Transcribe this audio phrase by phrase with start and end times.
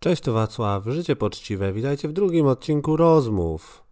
[0.00, 0.84] Cześć, tu Wacław.
[0.86, 1.72] Życie poczciwe.
[1.72, 3.84] Witajcie w drugim odcinku rozmów.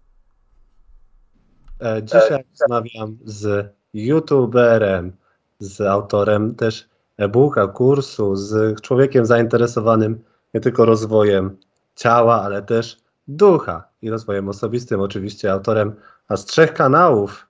[1.80, 5.12] E, Dzisiaj rozmawiam z youtuberem,
[5.58, 10.22] z autorem też e-booka, kursu, z człowiekiem zainteresowanym
[10.54, 11.56] nie tylko rozwojem
[11.96, 12.98] ciała, ale też
[13.28, 15.00] ducha i rozwojem osobistym.
[15.00, 15.94] Oczywiście autorem
[16.28, 17.46] aż trzech kanałów.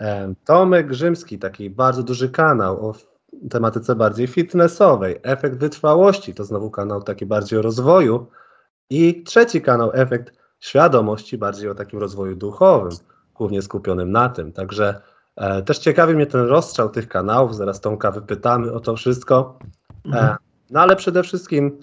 [0.00, 2.94] E, Tomek Rzymski, taki bardzo duży kanał o
[3.50, 5.16] tematyce bardziej fitnessowej.
[5.22, 8.26] Efekt wytrwałości to znowu kanał taki bardziej o rozwoju.
[8.90, 12.92] I trzeci kanał, efekt świadomości, bardziej o takim rozwoju duchowym,
[13.34, 14.52] głównie skupionym na tym.
[14.52, 15.00] Także
[15.36, 17.56] e, też ciekawi mnie ten rozstrzał tych kanałów.
[17.56, 19.58] Zaraz Tomka wypytamy o to wszystko.
[20.12, 20.36] E,
[20.70, 21.78] no ale przede wszystkim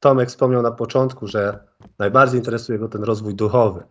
[0.00, 1.58] Tomek wspomniał na początku, że
[1.98, 3.82] najbardziej interesuje go ten rozwój duchowy.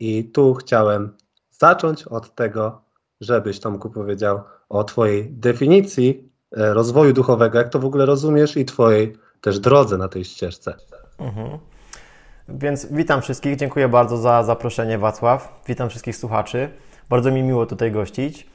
[0.00, 1.16] I tu chciałem
[1.50, 2.82] zacząć od tego,
[3.20, 9.16] żebyś Tomku powiedział o Twojej definicji rozwoju duchowego, jak to w ogóle rozumiesz i Twojej
[9.40, 10.74] też drodze na tej ścieżce.
[11.18, 11.58] Mhm.
[12.48, 16.68] Więc witam wszystkich, dziękuję bardzo za zaproszenie Wacław, witam wszystkich słuchaczy,
[17.08, 18.46] bardzo mi miło tutaj gościć.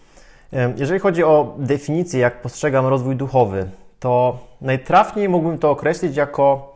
[0.78, 6.76] Jeżeli chodzi o definicję, jak postrzegam rozwój duchowy, to najtrafniej mógłbym to określić jako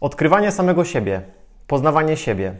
[0.00, 1.22] odkrywanie samego siebie,
[1.66, 2.54] poznawanie siebie,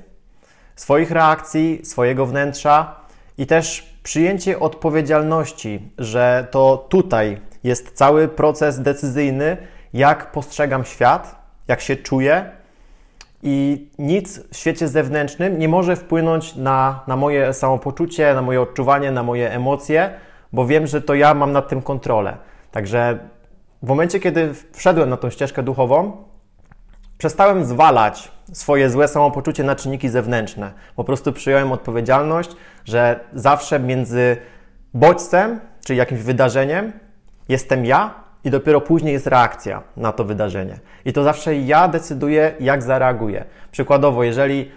[0.76, 2.96] swoich reakcji, swojego wnętrza
[3.38, 9.56] i też przyjęcie odpowiedzialności, że to tutaj jest cały proces decyzyjny,
[9.94, 12.50] jak postrzegam świat, jak się czuję,
[13.42, 19.10] i nic w świecie zewnętrznym nie może wpłynąć na, na moje samopoczucie, na moje odczuwanie,
[19.10, 20.10] na moje emocje,
[20.52, 22.36] bo wiem, że to ja mam nad tym kontrolę.
[22.70, 23.18] Także
[23.82, 26.24] w momencie, kiedy wszedłem na tą ścieżkę duchową,
[27.18, 30.72] przestałem zwalać swoje złe samopoczucie na czynniki zewnętrzne.
[30.96, 32.50] Po prostu przyjąłem odpowiedzialność,
[32.84, 34.36] że zawsze między
[34.94, 36.92] bodźcem, czyli jakimś wydarzeniem,
[37.48, 40.78] jestem ja i dopiero później jest reakcja na to wydarzenie.
[41.04, 43.44] I to zawsze ja decyduję, jak zareaguję.
[43.70, 44.70] Przykładowo, jeżeli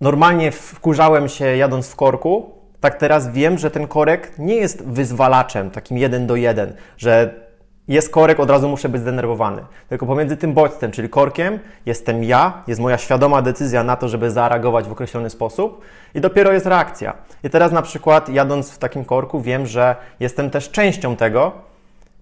[0.00, 5.70] normalnie wkurzałem się jadąc w korku, tak teraz wiem, że ten korek nie jest wyzwalaczem
[5.70, 7.34] takim jeden do jeden, że
[7.88, 9.62] jest korek, od razu muszę być zdenerwowany.
[9.88, 14.30] Tylko pomiędzy tym bodźcem, czyli korkiem, jestem ja, jest moja świadoma decyzja na to, żeby
[14.30, 15.80] zareagować w określony sposób
[16.14, 17.14] i dopiero jest reakcja.
[17.44, 21.52] I teraz na przykład jadąc w takim korku wiem, że jestem też częścią tego,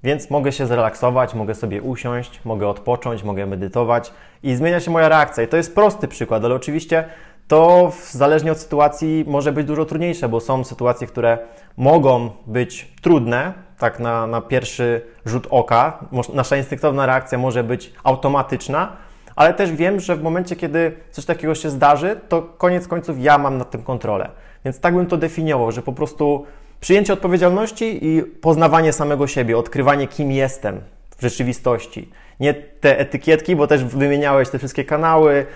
[0.02, 5.08] więc mogę się zrelaksować, mogę sobie usiąść, mogę odpocząć, mogę medytować i zmienia się moja
[5.08, 5.42] reakcja.
[5.44, 7.04] I to jest prosty przykład, ale oczywiście
[7.48, 11.38] to w- zależnie od sytuacji może być dużo trudniejsze, bo są sytuacje, które
[11.76, 15.98] mogą być trudne, tak na, na pierwszy rzut oka.
[16.34, 18.92] Nasza instynktowna reakcja może być automatyczna,
[19.36, 23.38] ale też wiem, że w momencie, kiedy coś takiego się zdarzy, to koniec końców ja
[23.38, 24.28] mam nad tym kontrolę.
[24.64, 26.46] Więc tak bym to definiował, że po prostu
[26.80, 30.80] przyjęcie odpowiedzialności i poznawanie samego siebie, odkrywanie, kim jestem
[31.18, 32.10] w rzeczywistości.
[32.40, 35.46] Nie te etykietki, bo też wymieniałeś te wszystkie kanały,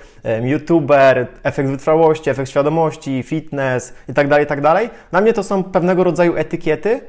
[0.42, 4.60] youtuber, efekt wytrwałości, efekt świadomości, fitness i tak dalej, i tak.
[5.10, 7.00] Dla mnie to są pewnego rodzaju etykiety,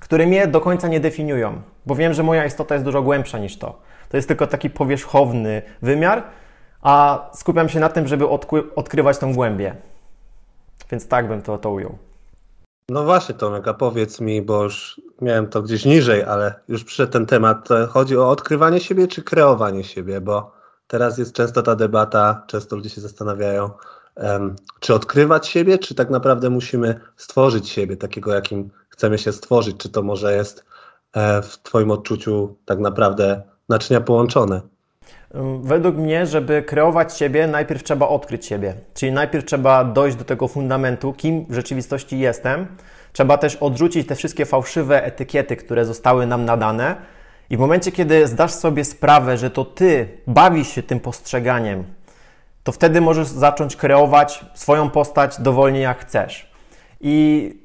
[0.00, 3.58] które mnie do końca nie definiują, bo wiem, że moja istota jest dużo głębsza niż
[3.58, 3.80] to.
[4.08, 6.22] To jest tylko taki powierzchowny wymiar,
[6.82, 8.28] a skupiam się na tym, żeby
[8.74, 9.74] odkrywać tą głębię.
[10.90, 11.98] Więc tak bym to, to ujął.
[12.88, 17.12] No właśnie Tomek, a powiedz mi, bo już miałem to gdzieś niżej, ale już przyszedł
[17.12, 17.68] ten temat.
[17.88, 20.52] Chodzi o odkrywanie siebie czy kreowanie siebie, bo
[20.86, 23.70] teraz jest często ta debata, często ludzie się zastanawiają,
[24.16, 29.76] em, czy odkrywać siebie, czy tak naprawdę musimy stworzyć siebie takiego, jakim chcemy się stworzyć.
[29.76, 30.64] Czy to może jest
[31.12, 34.71] e, w Twoim odczuciu tak naprawdę naczynia połączone?
[35.62, 38.74] Według mnie, żeby kreować siebie, najpierw trzeba odkryć siebie.
[38.94, 42.66] Czyli najpierw trzeba dojść do tego fundamentu, kim w rzeczywistości jestem.
[43.12, 46.96] Trzeba też odrzucić te wszystkie fałszywe etykiety, które zostały nam nadane.
[47.50, 51.84] I w momencie, kiedy zdasz sobie sprawę, że to ty bawisz się tym postrzeganiem,
[52.64, 56.50] to wtedy możesz zacząć kreować swoją postać dowolnie jak chcesz.
[57.00, 57.61] I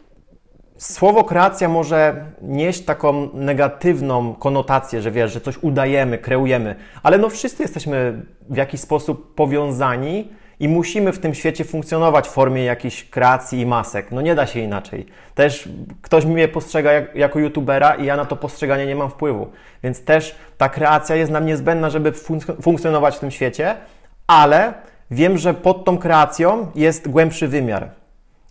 [0.78, 7.30] Słowo kreacja może nieść taką negatywną konotację, że wiesz, że coś udajemy, kreujemy, ale no
[7.30, 10.30] wszyscy jesteśmy w jakiś sposób powiązani
[10.60, 14.12] i musimy w tym świecie funkcjonować w formie jakiejś kreacji i masek.
[14.12, 15.06] No nie da się inaczej.
[15.36, 15.70] Też
[16.02, 19.48] ktoś mnie postrzega jak, jako youtubera i ja na to postrzeganie nie mam wpływu.
[19.84, 23.76] Więc też ta kreacja jest nam niezbędna, żeby fun- funkcjonować w tym świecie,
[24.28, 24.74] ale
[25.12, 27.90] wiem, że pod tą kreacją jest głębszy wymiar.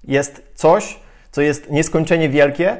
[0.05, 1.01] Jest coś,
[1.37, 2.77] co jest nieskończenie wielkie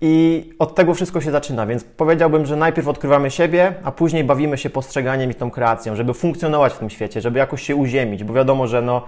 [0.00, 1.66] i od tego wszystko się zaczyna.
[1.66, 6.14] Więc powiedziałbym, że najpierw odkrywamy siebie, a później bawimy się postrzeganiem i tą kreacją, żeby
[6.14, 9.06] funkcjonować w tym świecie, żeby jakoś się uziemić, bo wiadomo, że no,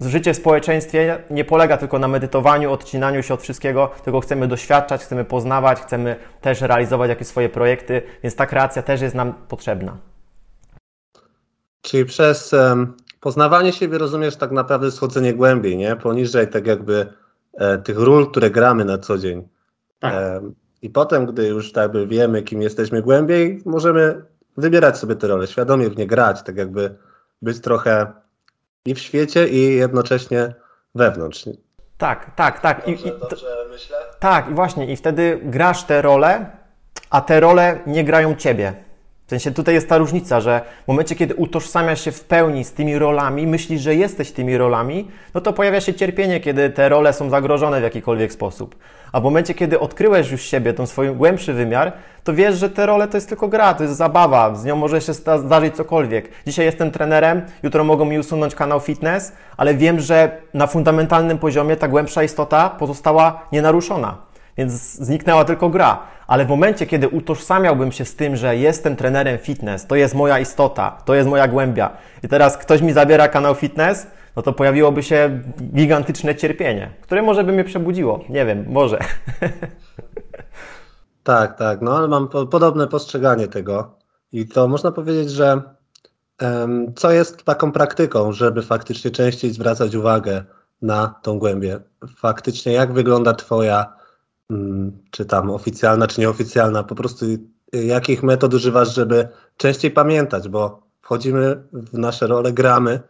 [0.00, 5.02] życie w społeczeństwie nie polega tylko na medytowaniu, odcinaniu się od wszystkiego, tylko chcemy doświadczać,
[5.02, 9.96] chcemy poznawać, chcemy też realizować jakieś swoje projekty, więc ta kreacja też jest nam potrzebna.
[11.80, 15.96] Czyli przez em, poznawanie siebie rozumiesz tak naprawdę schodzenie głębiej, nie?
[15.96, 17.06] Poniżej tak jakby
[17.84, 19.48] tych ról, które gramy na co dzień.
[19.98, 20.14] Tak.
[20.14, 24.22] Em, I potem, gdy już tak jakby wiemy, kim jesteśmy głębiej, możemy
[24.56, 26.94] wybierać sobie te role, świadomie w nie grać, tak jakby
[27.42, 28.12] być trochę
[28.84, 30.54] i w świecie, i jednocześnie
[30.94, 31.44] wewnątrz.
[31.98, 32.88] Tak, tak, tak.
[32.88, 33.28] I, i, to,
[33.70, 33.96] myślę?
[34.20, 36.50] tak, i właśnie, i wtedy grasz te role,
[37.10, 38.85] a te role nie grają ciebie.
[39.26, 42.72] W sensie tutaj jest ta różnica, że w momencie, kiedy utożsamiasz się w pełni z
[42.72, 47.12] tymi rolami, myślisz, że jesteś tymi rolami, no to pojawia się cierpienie, kiedy te role
[47.12, 48.76] są zagrożone w jakikolwiek sposób.
[49.12, 51.92] A w momencie, kiedy odkryłeś już siebie, ten swój głębszy wymiar,
[52.24, 55.00] to wiesz, że te role to jest tylko gra, to jest zabawa, z nią może
[55.00, 56.28] się zdarzyć cokolwiek.
[56.46, 61.76] Dzisiaj jestem trenerem, jutro mogą mi usunąć kanał fitness, ale wiem, że na fundamentalnym poziomie
[61.76, 64.26] ta głębsza istota pozostała nienaruszona.
[64.56, 65.98] Więc zniknęła tylko gra.
[66.26, 70.38] Ale w momencie, kiedy utożsamiałbym się z tym, że jestem trenerem fitness, to jest moja
[70.38, 71.90] istota, to jest moja głębia,
[72.22, 74.06] i teraz ktoś mi zabiera kanał fitness,
[74.36, 75.42] no to pojawiłoby się
[75.74, 78.24] gigantyczne cierpienie, które może by mnie przebudziło.
[78.28, 78.98] Nie wiem, może.
[81.26, 83.98] Tak, tak, no ale mam po, podobne postrzeganie tego.
[84.32, 85.62] I to można powiedzieć, że
[86.38, 90.44] em, co jest taką praktyką, żeby faktycznie częściej zwracać uwagę
[90.82, 91.80] na tą głębię.
[92.16, 93.92] Faktycznie jak wygląda Twoja,
[95.10, 97.38] czy tam oficjalna, czy nieoficjalna, po prostu y,
[97.72, 103.00] jakich metod używasz, żeby częściej pamiętać, bo wchodzimy w nasze role, gramy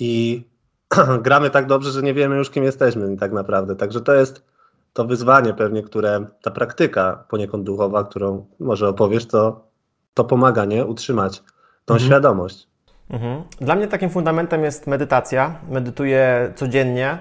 [0.00, 0.42] i
[1.22, 3.76] gramy tak dobrze, że nie wiemy już kim jesteśmy tak naprawdę.
[3.76, 4.44] Także to jest
[4.92, 9.68] to wyzwanie pewnie, które ta praktyka poniekąd duchowa, którą może opowiesz, to,
[10.14, 10.86] to pomaga, nie?
[10.86, 11.42] Utrzymać
[11.84, 12.68] tą świadomość.
[13.10, 13.42] Mhm.
[13.60, 15.60] Dla mnie takim fundamentem jest medytacja.
[15.68, 17.18] Medytuję codziennie.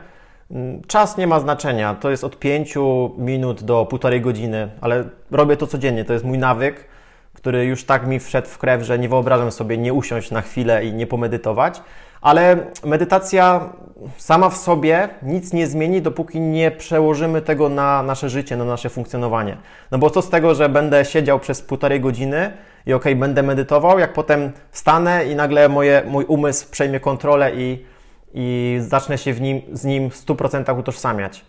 [0.88, 1.96] Czas nie ma znaczenia.
[1.96, 2.76] To jest od 5
[3.18, 6.06] minut do półtorej godziny, ale robię to codziennie.
[6.06, 6.86] To jest mój nawyk,
[7.34, 10.86] który już tak mi wszedł w krew, że nie wyobrażam sobie nie usiąść na chwilę
[10.86, 11.82] i nie pomedytować.
[12.22, 13.70] Ale medytacja
[14.18, 18.90] sama w sobie nic nie zmieni, dopóki nie przełożymy tego na nasze życie, na nasze
[18.90, 19.58] funkcjonowanie.
[19.92, 22.52] No bo co z tego, że będę siedział przez półtorej godziny
[22.86, 27.86] i okej, będę medytował, jak potem stanę i nagle moje, mój umysł przejmie kontrolę i,
[28.34, 31.46] i zacznę się w nim, z nim w 100% utożsamiać.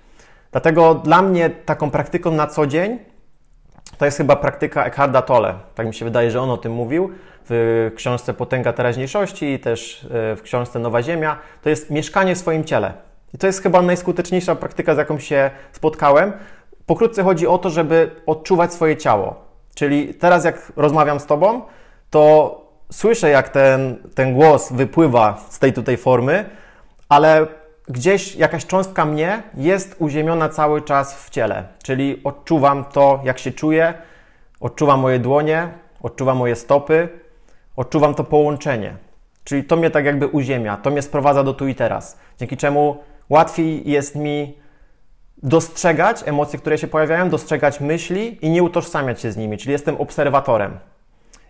[0.52, 2.98] Dlatego dla mnie taką praktyką na co dzień
[3.98, 5.54] to jest chyba praktyka Eckharda Tolle.
[5.74, 7.10] Tak mi się wydaje, że on o tym mówił
[7.48, 11.38] w książce Potęga teraźniejszości i też e, w książce Nowa Ziemia.
[11.62, 12.92] To jest mieszkanie w swoim ciele.
[13.34, 16.32] I to jest chyba najskuteczniejsza praktyka, z jaką się spotkałem.
[16.86, 19.44] Pokrótce chodzi o to, żeby odczuwać swoje ciało.
[19.74, 21.62] Czyli teraz, jak rozmawiam z Tobą,
[22.10, 22.54] to
[22.92, 26.44] słyszę, jak ten, ten głos wypływa z tej tutaj formy,
[27.10, 27.46] ale
[27.88, 31.64] gdzieś jakaś cząstka mnie jest uziemiona cały czas w ciele.
[31.82, 33.94] Czyli odczuwam to, jak się czuję,
[34.60, 35.68] odczuwam moje dłonie,
[36.02, 37.08] odczuwam moje stopy,
[37.76, 38.96] odczuwam to połączenie.
[39.44, 42.18] Czyli to mnie tak jakby uziemia, to mnie sprowadza do tu i teraz.
[42.38, 42.96] Dzięki czemu
[43.28, 44.58] łatwiej jest mi
[45.42, 49.96] dostrzegać emocje, które się pojawiają, dostrzegać myśli i nie utożsamiać się z nimi, czyli jestem
[49.96, 50.78] obserwatorem.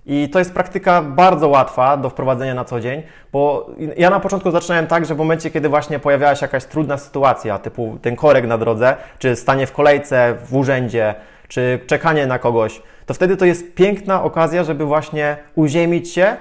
[0.07, 3.03] I to jest praktyka bardzo łatwa do wprowadzenia na co dzień,
[3.33, 6.99] bo ja na początku zaczynałem tak, że w momencie, kiedy właśnie pojawiała się jakaś trudna
[6.99, 11.15] sytuacja, typu ten korek na drodze, czy stanie w kolejce w urzędzie,
[11.49, 16.37] czy czekanie na kogoś, to wtedy to jest piękna okazja, żeby właśnie uziemić się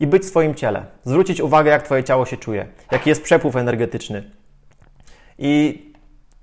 [0.00, 0.84] i być w swoim ciele.
[1.04, 4.22] Zwrócić uwagę, jak Twoje ciało się czuje, jaki jest przepływ energetyczny.
[5.38, 5.82] I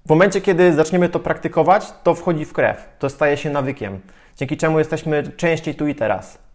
[0.05, 3.99] w momencie, kiedy zaczniemy to praktykować, to wchodzi w krew, to staje się nawykiem,
[4.37, 6.48] dzięki czemu jesteśmy częściej tu i teraz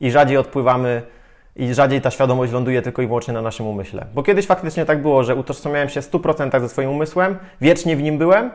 [0.00, 1.02] i rzadziej odpływamy
[1.56, 4.06] i rzadziej ta świadomość ląduje tylko i wyłącznie na naszym umyśle.
[4.14, 8.02] Bo kiedyś faktycznie tak było, że utożsamiałem się w 100% ze swoim umysłem, wiecznie w
[8.02, 8.50] nim byłem,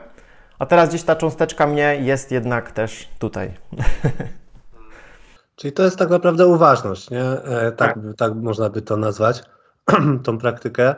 [0.58, 3.50] a teraz gdzieś ta cząsteczka mnie jest jednak też tutaj.
[5.56, 7.22] Czyli to jest tak naprawdę uważność, nie?
[7.24, 9.42] E, tak, tak można by to nazwać,
[10.24, 10.94] tą praktykę.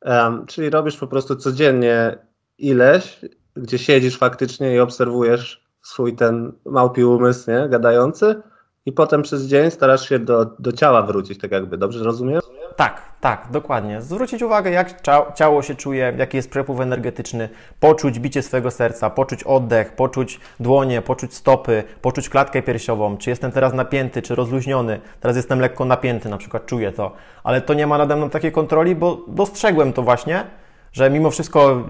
[0.00, 2.18] Em, czyli robisz po prostu codziennie
[2.58, 3.20] ileś,
[3.56, 7.68] gdzie siedzisz faktycznie i obserwujesz swój ten małpi umysł, nie?
[7.68, 8.42] Gadający
[8.86, 11.78] i potem przez dzień starasz się do, do ciała wrócić, tak jakby.
[11.78, 12.40] Dobrze rozumiem?
[12.76, 14.02] Tak, tak, dokładnie.
[14.02, 17.48] Zwrócić uwagę, jak cia- ciało się czuje, jaki jest przepływ energetyczny,
[17.80, 23.52] poczuć bicie swojego serca, poczuć oddech, poczuć dłonie, poczuć stopy, poczuć klatkę piersiową, czy jestem
[23.52, 25.00] teraz napięty, czy rozluźniony.
[25.20, 27.12] Teraz jestem lekko napięty, na przykład czuję to,
[27.44, 30.44] ale to nie ma nade mną takiej kontroli, bo dostrzegłem to właśnie,
[30.92, 31.84] że mimo wszystko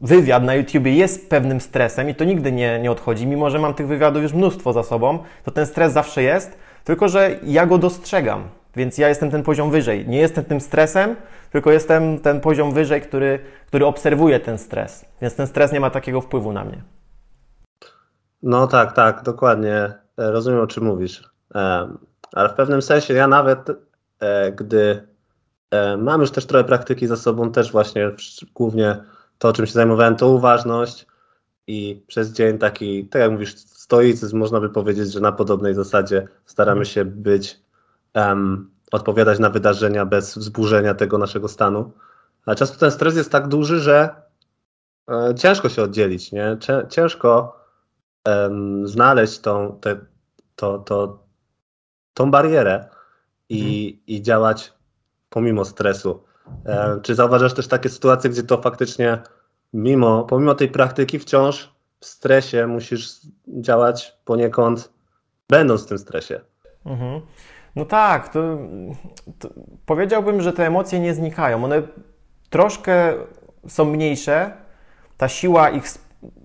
[0.00, 3.74] wywiad na YouTubie jest pewnym stresem i to nigdy nie, nie odchodzi, mimo że mam
[3.74, 7.78] tych wywiadów już mnóstwo za sobą, to ten stres zawsze jest, tylko że ja go
[7.78, 10.08] dostrzegam, więc ja jestem ten poziom wyżej.
[10.08, 11.16] Nie jestem tym stresem,
[11.52, 15.90] tylko jestem ten poziom wyżej, który, który obserwuje ten stres, więc ten stres nie ma
[15.90, 16.82] takiego wpływu na mnie.
[18.42, 19.74] No tak, tak, dokładnie.
[19.74, 21.30] E, Rozumiem, o czym mówisz.
[21.54, 21.98] Em,
[22.32, 23.58] Ale w pewnym sensie ja nawet,
[24.20, 25.11] e, gdy e,
[25.98, 28.10] mam już też trochę praktyki za sobą, też właśnie
[28.54, 29.04] głównie
[29.38, 31.06] to, czym się zajmowałem, to uważność
[31.66, 36.28] i przez dzień taki, tak jak mówisz, stoicyzm, można by powiedzieć, że na podobnej zasadzie
[36.46, 37.60] staramy się być,
[38.14, 41.92] um, odpowiadać na wydarzenia bez wzburzenia tego naszego stanu.
[42.46, 44.08] Ale często ten stres jest tak duży, że
[45.10, 46.56] e, ciężko się oddzielić, nie?
[46.88, 47.56] Ciężko
[48.26, 50.00] um, znaleźć tą, te,
[50.56, 51.22] to, to,
[52.14, 52.88] tą barierę
[53.48, 54.04] i, mhm.
[54.06, 54.72] i działać
[55.32, 56.22] pomimo stresu.
[56.66, 57.00] E.
[57.02, 59.18] Czy zauważasz też takie sytuacje, gdzie to faktycznie
[59.72, 64.92] mimo, pomimo tej praktyki wciąż w stresie musisz działać poniekąd
[65.48, 66.40] będąc w tym stresie?
[66.86, 67.20] Mhm.
[67.76, 68.58] No tak, to,
[69.38, 69.48] to
[69.86, 71.64] powiedziałbym, że te emocje nie znikają.
[71.64, 71.82] One
[72.50, 73.14] troszkę
[73.68, 74.52] są mniejsze,
[75.16, 75.84] ta siła ich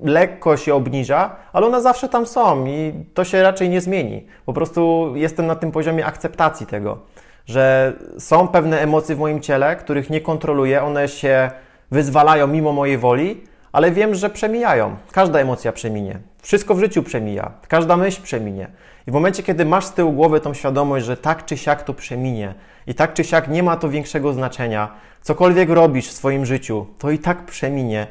[0.03, 4.27] lekko się obniża, ale one zawsze tam są i to się raczej nie zmieni.
[4.45, 6.99] Po prostu jestem na tym poziomie akceptacji tego,
[7.47, 11.51] że są pewne emocje w moim ciele, których nie kontroluję, one się
[11.91, 14.95] wyzwalają mimo mojej woli, ale wiem, że przemijają.
[15.11, 16.19] Każda emocja przeminie.
[16.41, 17.51] Wszystko w życiu przemija.
[17.67, 18.67] Każda myśl przeminie.
[19.07, 21.93] I w momencie, kiedy masz z tyłu głowy tą świadomość, że tak czy siak to
[21.93, 22.53] przeminie
[22.87, 27.11] i tak czy siak nie ma to większego znaczenia, cokolwiek robisz w swoim życiu, to
[27.11, 28.07] i tak przeminie,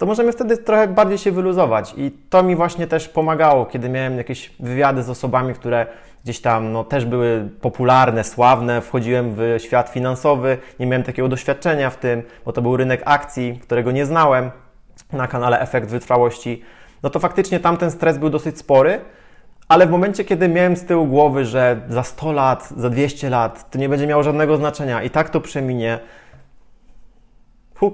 [0.00, 1.94] to możemy wtedy trochę bardziej się wyluzować.
[1.96, 5.86] I to mi właśnie też pomagało, kiedy miałem jakieś wywiady z osobami, które
[6.24, 11.90] gdzieś tam no, też były popularne, sławne, wchodziłem w świat finansowy, nie miałem takiego doświadczenia
[11.90, 14.50] w tym, bo to był rynek akcji, którego nie znałem
[15.12, 16.62] na kanale Efekt Wytrwałości.
[17.02, 19.00] No to faktycznie tam ten stres był dosyć spory,
[19.68, 23.70] ale w momencie, kiedy miałem z tyłu głowy, że za 100 lat, za 200 lat
[23.70, 25.98] to nie będzie miało żadnego znaczenia i tak to przeminie,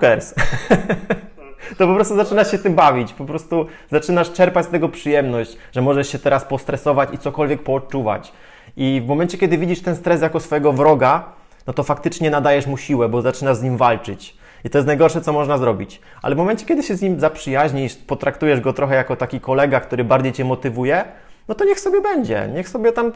[0.00, 0.34] cares?
[1.78, 5.82] to po prostu zaczynasz się tym bawić, po prostu zaczynasz czerpać z tego przyjemność, że
[5.82, 8.32] możesz się teraz postresować i cokolwiek poodczuwać.
[8.76, 11.24] I w momencie, kiedy widzisz ten stres jako swojego wroga,
[11.66, 14.36] no to faktycznie nadajesz mu siłę, bo zaczynasz z nim walczyć.
[14.64, 16.00] I to jest najgorsze, co można zrobić.
[16.22, 20.04] Ale w momencie, kiedy się z nim zaprzyjaźnisz, potraktujesz go trochę jako taki kolega, który
[20.04, 21.04] bardziej cię motywuje,
[21.48, 22.48] no to niech sobie będzie.
[22.54, 23.12] Niech sobie tam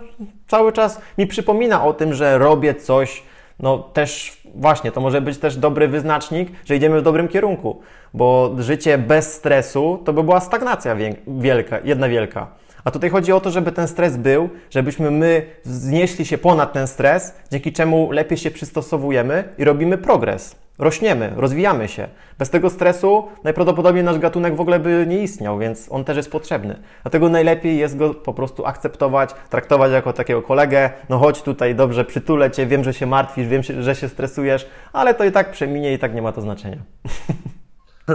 [0.48, 3.22] cały czas mi przypomina o tym, że robię coś,
[3.62, 7.80] no też właśnie, to może być też dobry wyznacznik, że idziemy w dobrym kierunku,
[8.14, 12.46] bo życie bez stresu to by była stagnacja wielka, jedna wielka.
[12.84, 16.86] A tutaj chodzi o to, żeby ten stres był, żebyśmy my znieśli się ponad ten
[16.86, 22.08] stres, dzięki czemu lepiej się przystosowujemy i robimy progres rośniemy, rozwijamy się.
[22.38, 26.30] Bez tego stresu najprawdopodobniej nasz gatunek w ogóle by nie istniał, więc on też jest
[26.30, 26.82] potrzebny.
[27.02, 30.90] Dlatego najlepiej jest go po prostu akceptować, traktować jako takiego kolegę.
[31.08, 35.14] No chodź tutaj, dobrze, przytulę cię, wiem, że się martwisz, wiem, że się stresujesz, ale
[35.14, 36.78] to i tak przeminie i tak nie ma to znaczenia.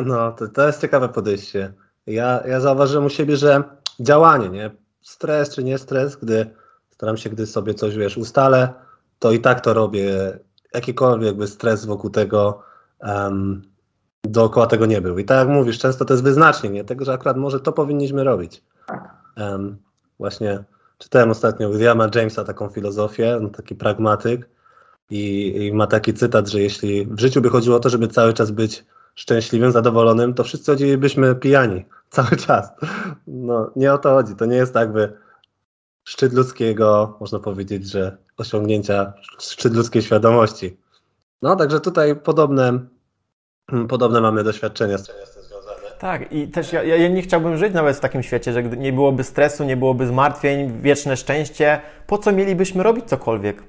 [0.06, 1.74] No, to, to jest ciekawe podejście.
[2.08, 3.64] Ja, ja zauważyłem u siebie, że
[4.00, 4.72] działanie, nie?
[5.02, 6.46] Stres czy nie stres, gdy
[6.90, 8.74] staram się, gdy sobie coś, wiesz, ustalę,
[9.20, 10.10] to i tak to robię
[10.76, 12.64] jakikolwiek jakby stres wokół tego,
[13.02, 13.62] um,
[14.24, 15.18] dookoła tego nie był.
[15.18, 16.84] I tak jak mówisz, często to jest wyznacznik nie?
[16.84, 18.64] tego, że akurat może to powinniśmy robić.
[19.38, 19.78] Um,
[20.20, 20.64] właśnie
[20.98, 24.50] czytałem ostatnio Williama Jamesa taką filozofię, on taki pragmatyk
[25.10, 28.34] i, i ma taki cytat, że jeśli w życiu by chodziło o to, żeby cały
[28.34, 32.70] czas być szczęśliwym, zadowolonym, to wszyscy chodzilibyśmy pijani cały czas.
[33.28, 34.36] No, nie o to chodzi.
[34.36, 35.14] To nie jest tak, by
[36.04, 40.78] szczyt ludzkiego, można powiedzieć, że osiągnięcia szczyt ludzkiej świadomości.
[41.42, 42.80] No, także tutaj podobne,
[43.90, 45.82] podobne mamy doświadczenia z tym związane.
[46.00, 49.24] Tak, i też ja, ja nie chciałbym żyć nawet w takim świecie, że nie byłoby
[49.24, 51.82] stresu, nie byłoby zmartwień, wieczne szczęście.
[52.08, 53.64] Po co mielibyśmy robić cokolwiek?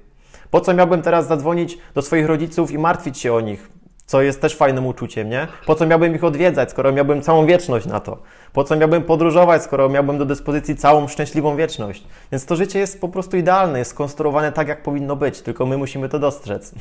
[0.51, 3.76] Po co miałbym teraz zadzwonić do swoich rodziców i martwić się o nich?
[4.07, 5.49] Co jest też fajnym uczuciem, nie?
[5.67, 8.23] Po co miałbym ich odwiedzać, skoro miałbym całą wieczność na to?
[8.53, 12.07] Po co miałbym podróżować, skoro miałbym do dyspozycji całą szczęśliwą wieczność?
[12.33, 15.79] Więc to życie jest po prostu idealne, jest skonstruowane tak, jak powinno być, tylko my
[15.79, 16.75] musimy to dostrzec.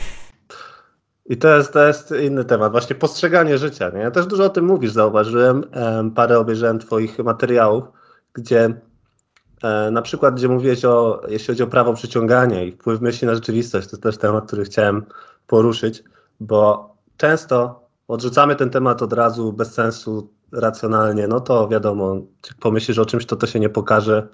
[1.26, 3.90] I to jest, to jest inny temat, właśnie postrzeganie życia.
[3.90, 4.00] Nie?
[4.00, 5.64] Ja też dużo o tym mówisz, zauważyłem.
[6.16, 7.84] Parę obejrzałem Twoich materiałów,
[8.34, 8.74] gdzie
[9.64, 13.36] e, na przykład, gdzie mówiłeś o, jeśli chodzi o prawo przyciągania i wpływ myśli na
[13.36, 15.06] rzeczywistość, to jest też temat, który chciałem
[15.48, 16.04] poruszyć,
[16.40, 22.16] bo często odrzucamy ten temat od razu bez sensu, racjonalnie, no to wiadomo,
[22.50, 24.28] jak pomyślisz o czymś, to to się nie pokaże.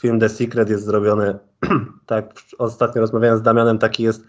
[0.00, 1.38] Film The Secret jest zrobiony,
[2.06, 4.22] tak ostatnio rozmawiałem z Damianem, taki jest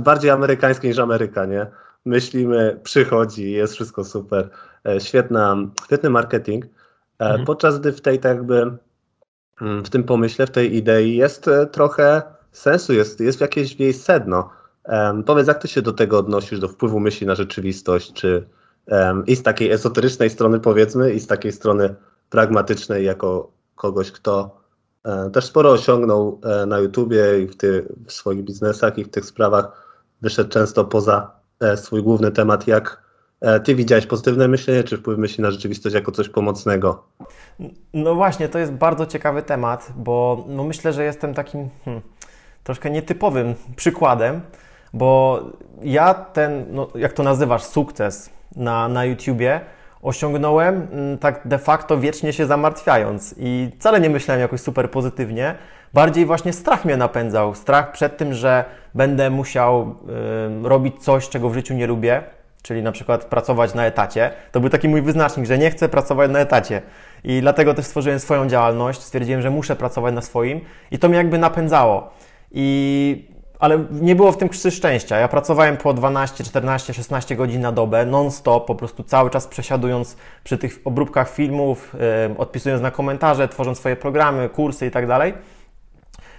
[0.00, 1.66] bardziej amerykański niż Ameryka, nie?
[2.04, 4.50] Myślimy, przychodzi, jest wszystko super.
[4.88, 6.64] E, świetna, świetny marketing.
[6.64, 6.68] E,
[7.18, 7.44] mhm.
[7.44, 8.78] Podczas gdy w tej tak jakby
[9.60, 13.92] mm, w tym pomyśle, w tej idei jest e, trochę sensu, jest, jest jakieś jej
[13.92, 14.50] sedno.
[14.84, 18.48] Um, powiedz, jak ty się do tego odnosisz, do wpływu myśli na rzeczywistość, czy
[18.86, 21.94] um, i z takiej esoterycznej strony powiedzmy, i z takiej strony
[22.30, 24.60] pragmatycznej, jako kogoś, kto
[25.04, 29.10] um, też sporo osiągnął um, na YouTubie i w, ty, w swoich biznesach i w
[29.10, 29.92] tych sprawach.
[30.20, 32.66] wyszedł często poza e, swój główny temat.
[32.66, 33.02] Jak
[33.40, 37.04] e, ty widziałeś pozytywne myślenie, czy wpływ myśli na rzeczywistość jako coś pomocnego?
[37.94, 42.02] No właśnie, to jest bardzo ciekawy temat, bo no myślę, że jestem takim hmm,
[42.64, 44.40] troszkę nietypowym przykładem,
[44.92, 45.40] bo
[45.82, 49.60] ja ten, no jak to nazywasz, sukces na, na YouTubie
[50.02, 55.54] osiągnąłem mm, tak de facto wiecznie się zamartwiając i wcale nie myślałem jakoś super pozytywnie.
[55.94, 57.54] Bardziej właśnie strach mnie napędzał.
[57.54, 59.94] Strach przed tym, że będę musiał
[60.64, 62.22] y, robić coś, czego w życiu nie lubię,
[62.62, 64.30] czyli na przykład pracować na etacie.
[64.52, 66.82] To był taki mój wyznacznik, że nie chcę pracować na etacie.
[67.24, 69.00] I dlatego też stworzyłem swoją działalność.
[69.00, 72.10] Stwierdziłem, że muszę pracować na swoim i to mnie jakby napędzało.
[72.50, 73.31] I
[73.62, 75.18] ale nie było w tym krzty szczęścia.
[75.18, 80.16] Ja pracowałem po 12, 14, 16 godzin na dobę, non-stop, po prostu cały czas przesiadując
[80.44, 81.96] przy tych obróbkach filmów,
[82.28, 85.04] yy, odpisując na komentarze, tworząc swoje programy, kursy i tak.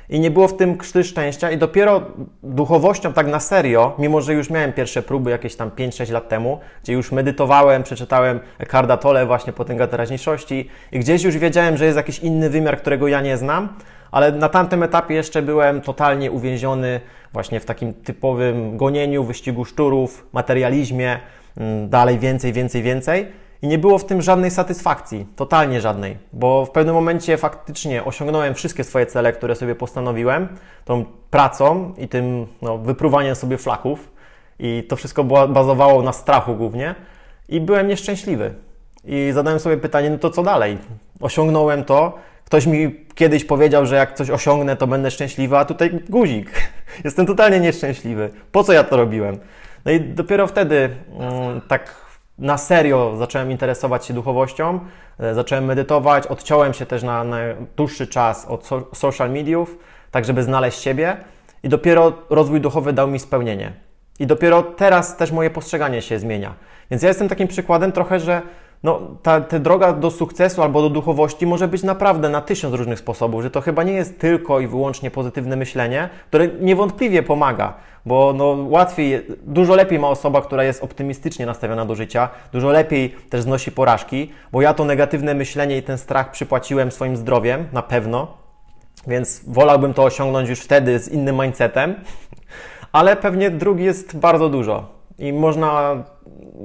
[0.10, 2.02] I nie było w tym krzty szczęścia i dopiero
[2.44, 6.60] duchowością tak na serio, mimo że już miałem pierwsze próby jakieś tam 5-6 lat temu,
[6.84, 11.98] gdzie już medytowałem, przeczytałem Eckarda Tolle właśnie Potęga Teraźniejszości i gdzieś już wiedziałem, że jest
[11.98, 13.70] jakiś inny wymiar, którego ja nie znam,
[14.14, 17.00] ale na tamtym etapie jeszcze byłem totalnie uwięziony
[17.34, 21.20] właśnie w takim typowym gonieniu, wyścigu szczurów, materializmie,
[21.58, 23.28] mm, dalej więcej, więcej, więcej.
[23.62, 28.54] I nie było w tym żadnej satysfakcji, totalnie żadnej, bo w pewnym momencie faktycznie osiągnąłem
[28.54, 30.48] wszystkie swoje cele, które sobie postanowiłem,
[30.86, 34.12] tą pracą i tym no, wypruwaniem sobie flaków.
[34.60, 36.96] I to wszystko bazowało na strachu głównie.
[37.50, 38.54] I byłem nieszczęśliwy.
[39.06, 40.78] I zadałem sobie pytanie, no to co dalej?
[41.22, 46.00] Osiągnąłem to, Ktoś mi kiedyś powiedział, że jak coś osiągnę, to będę szczęśliwy, a tutaj
[46.10, 46.52] guzik.
[47.06, 48.30] Jestem totalnie nieszczęśliwy.
[48.52, 49.38] Po co ja to robiłem?
[49.86, 52.04] No i dopiero wtedy mm, tak
[52.38, 54.80] na serio zacząłem interesować się duchowością,
[55.20, 57.38] e, zacząłem medytować, odciąłem się też na, na
[57.78, 59.78] dłuższy czas od so, social mediów,
[60.12, 61.18] tak żeby znaleźć siebie
[61.64, 63.72] i dopiero rozwój duchowy dał mi spełnienie.
[64.20, 66.54] I dopiero teraz też moje postrzeganie się zmienia.
[66.92, 68.42] Więc ja jestem takim przykładem trochę, że
[68.84, 73.00] no, ta, ta droga do sukcesu albo do duchowości może być naprawdę na tysiąc różnych
[73.00, 77.74] sposobów, że to chyba nie jest tylko i wyłącznie pozytywne myślenie, które niewątpliwie pomaga,
[78.06, 83.16] bo no, łatwiej, dużo lepiej ma osoba, która jest optymistycznie nastawiona do życia, dużo lepiej
[83.30, 87.82] też znosi porażki, bo ja to negatywne myślenie i ten strach przypłaciłem swoim zdrowiem, na
[87.82, 88.28] pewno,
[89.08, 91.96] więc wolałbym to osiągnąć już wtedy z innym mindsetem,
[92.92, 96.04] ale pewnie drugi jest bardzo dużo i można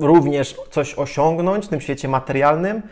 [0.00, 2.82] również coś osiągnąć w tym świecie materialnym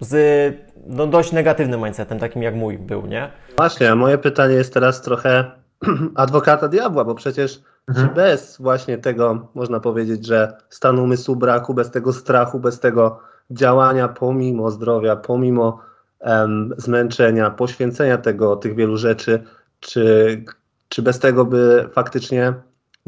[0.00, 0.54] z
[0.86, 3.30] no, dość negatywnym mindsetem, takim jak mój był, nie?
[3.56, 5.50] Właśnie, a moje pytanie jest teraz trochę
[6.14, 8.14] adwokata diabła, bo przecież mhm.
[8.14, 14.08] bez właśnie tego, można powiedzieć, że stanu umysłu braku, bez tego strachu, bez tego działania
[14.08, 15.80] pomimo zdrowia, pomimo
[16.20, 19.42] um, zmęczenia, poświęcenia tego, tych wielu rzeczy,
[19.80, 20.44] czy,
[20.88, 22.54] czy bez tego by faktycznie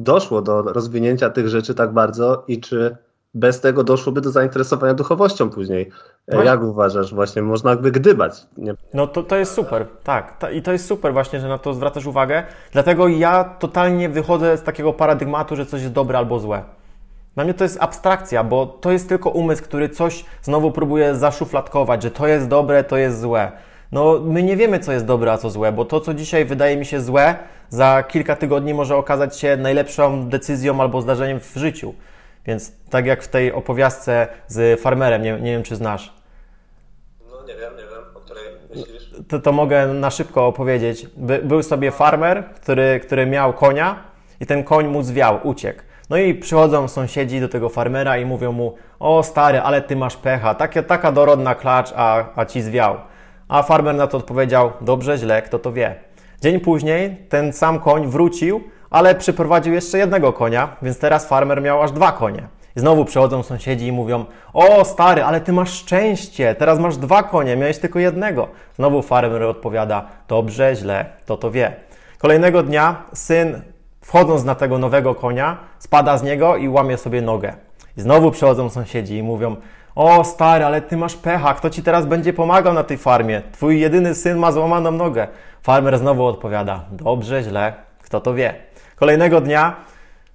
[0.03, 2.97] doszło do rozwinięcia tych rzeczy tak bardzo i czy
[3.35, 5.91] bez tego doszłoby do zainteresowania duchowością później.
[6.29, 6.43] No.
[6.43, 7.15] Jak uważasz?
[7.15, 8.47] Właśnie można jakby gdybać.
[8.57, 8.75] Nie?
[8.95, 10.47] No to, to jest super, tak.
[10.53, 12.43] I to jest super właśnie, że na to zwracasz uwagę.
[12.73, 16.63] Dlatego ja totalnie wychodzę z takiego paradygmatu, że coś jest dobre albo złe.
[17.35, 22.03] Dla mnie to jest abstrakcja, bo to jest tylko umysł, który coś znowu próbuje zaszufladkować,
[22.03, 23.53] że to jest dobre, to jest złe.
[23.93, 26.77] No, my nie wiemy, co jest dobre, a co złe, bo to, co dzisiaj wydaje
[26.77, 27.35] mi się złe,
[27.69, 31.95] za kilka tygodni może okazać się najlepszą decyzją albo zdarzeniem w życiu.
[32.47, 36.13] Więc tak jak w tej opowiastce z farmerem, nie, nie wiem, czy znasz.
[37.31, 39.11] No, nie wiem, nie wiem, o której myślisz.
[39.29, 41.07] To, to mogę na szybko opowiedzieć.
[41.17, 44.03] By, był sobie farmer, który, który miał konia
[44.41, 45.83] i ten koń mu zwiał, uciekł.
[46.11, 50.17] No i przychodzą sąsiedzi do tego farmera i mówią mu: O stary, ale ty masz
[50.17, 52.97] pecha, taka, taka dorodna klacz, a, a ci zwiał.
[53.51, 55.95] A farmer na to odpowiedział: Dobrze, źle, kto to wie.
[56.43, 58.61] Dzień później ten sam koń wrócił,
[58.91, 62.49] ale przyprowadził jeszcze jednego konia, więc teraz farmer miał aż dwa konie.
[62.77, 67.23] I znowu przychodzą sąsiedzi i mówią: O, stary, ale ty masz szczęście, teraz masz dwa
[67.23, 68.49] konie, miałeś tylko jednego.
[68.77, 71.73] Znowu farmer odpowiada: Dobrze, źle, kto to wie.
[72.19, 73.63] Kolejnego dnia syn,
[74.01, 77.53] wchodząc na tego nowego konia, spada z niego i łamie sobie nogę.
[77.97, 79.57] I znowu przychodzą sąsiedzi i mówią:
[79.95, 83.43] o stary, ale ty masz pecha, kto ci teraz będzie pomagał na tej farmie?
[83.53, 85.29] Twój jedyny syn ma złamaną nogę.
[85.63, 87.73] Farmer znowu odpowiada, dobrze, źle,
[88.03, 88.55] kto to wie.
[88.97, 89.77] Kolejnego dnia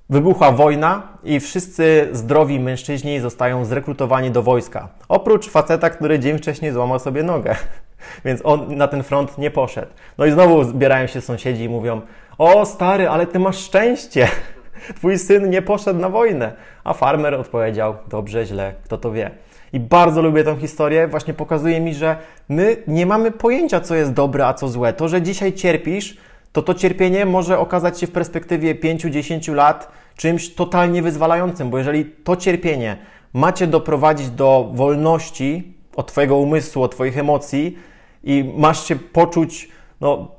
[0.09, 4.87] wybuchła wojna i wszyscy zdrowi mężczyźni zostają zrekrutowani do wojska.
[5.09, 7.55] Oprócz faceta, który dzień wcześniej złamał sobie nogę.
[8.25, 9.91] Więc on na ten front nie poszedł.
[10.17, 12.01] No i znowu zbierają się sąsiedzi i mówią,
[12.37, 14.27] o stary, ale ty masz szczęście.
[14.97, 16.53] Twój syn nie poszedł na wojnę.
[16.83, 19.31] A farmer odpowiedział, dobrze, źle, kto to wie.
[19.73, 22.17] I bardzo lubię tę historię, właśnie pokazuje mi, że
[22.49, 24.93] my nie mamy pojęcia, co jest dobre, a co złe.
[24.93, 26.17] To, że dzisiaj cierpisz,
[26.51, 32.05] to to cierpienie może okazać się w perspektywie 5-10 lat czymś totalnie wyzwalającym, bo jeżeli
[32.05, 32.97] to cierpienie
[33.33, 37.77] macie doprowadzić do wolności od Twojego umysłu, od Twoich emocji
[38.23, 39.69] i masz się poczuć,
[40.01, 40.31] no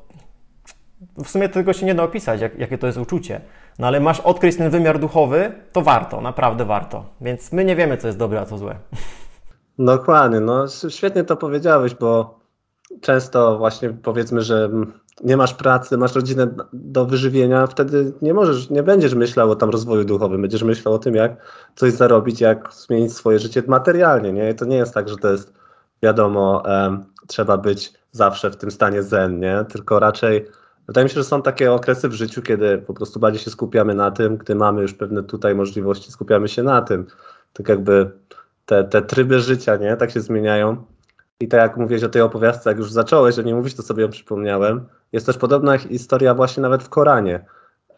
[1.24, 3.40] w sumie tego się nie da opisać, jak, jakie to jest uczucie.
[3.78, 7.04] No ale masz odkryć ten wymiar duchowy, to warto, naprawdę warto.
[7.20, 8.76] Więc my nie wiemy, co jest dobre, a co złe.
[9.78, 12.40] Dokładnie, no świetnie to powiedziałeś, bo
[13.00, 14.70] często właśnie powiedzmy, że
[15.24, 19.70] nie masz pracy, masz rodzinę do wyżywienia, wtedy nie możesz, nie będziesz myślał o tam
[19.70, 21.36] rozwoju duchowym, będziesz myślał o tym, jak
[21.74, 24.50] coś zarobić, jak zmienić swoje życie materialnie, nie?
[24.50, 25.52] I to nie jest tak, że to jest,
[26.02, 26.62] wiadomo,
[27.26, 29.64] trzeba być zawsze w tym stanie zen, nie?
[29.68, 30.46] Tylko raczej
[30.86, 33.94] wydaje mi się, że są takie okresy w życiu, kiedy po prostu bardziej się skupiamy
[33.94, 37.06] na tym, gdy mamy już pewne tutaj możliwości, skupiamy się na tym.
[37.52, 38.10] Tak jakby
[38.66, 39.96] te, te tryby życia, nie?
[39.96, 40.84] Tak się zmieniają.
[41.40, 44.02] I tak jak mówiłeś o tej opowiastce, jak już zacząłeś o niej mówić, to sobie
[44.02, 44.86] ją przypomniałem.
[45.12, 47.44] Jest też podobna historia właśnie nawet w Koranie,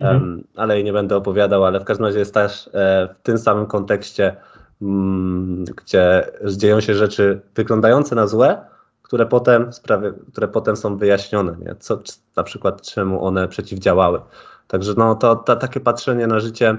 [0.00, 0.22] mhm.
[0.22, 3.38] um, ale jej nie będę opowiadał, ale w każdym razie jest też e, w tym
[3.38, 4.36] samym kontekście,
[4.82, 8.60] mm, gdzie dzieją się rzeczy wyglądające na złe,
[9.08, 11.74] które potem, sprawy, które potem są wyjaśnione, nie?
[11.74, 11.98] Co,
[12.36, 14.20] na przykład czemu one przeciwdziałały.
[14.68, 16.76] Także no, to, to takie patrzenie na życie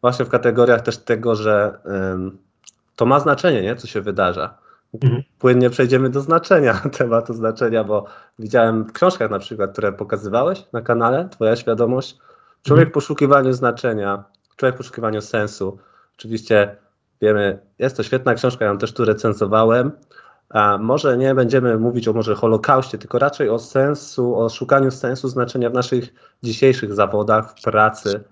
[0.00, 2.38] właśnie w kategoriach też tego, że um,
[2.96, 3.76] to ma znaczenie, nie?
[3.76, 4.58] co się wydarza.
[4.94, 5.22] Mhm.
[5.38, 8.04] Płynnie przejdziemy do znaczenia, tematu znaczenia, bo
[8.38, 12.18] widziałem w książkach na przykład, które pokazywałeś na kanale, Twoja świadomość,
[12.62, 12.90] człowiek mhm.
[12.90, 14.24] w poszukiwaniu znaczenia,
[14.56, 15.78] człowiek w poszukiwaniu sensu.
[16.18, 16.76] Oczywiście
[17.22, 19.92] wiemy, jest to świetna książka, ja ją też tu recenzowałem.
[20.50, 25.28] A może nie będziemy mówić o może Holokauście, tylko raczej o sensu, o szukaniu sensu
[25.28, 28.24] znaczenia w naszych dzisiejszych zawodach, w pracy,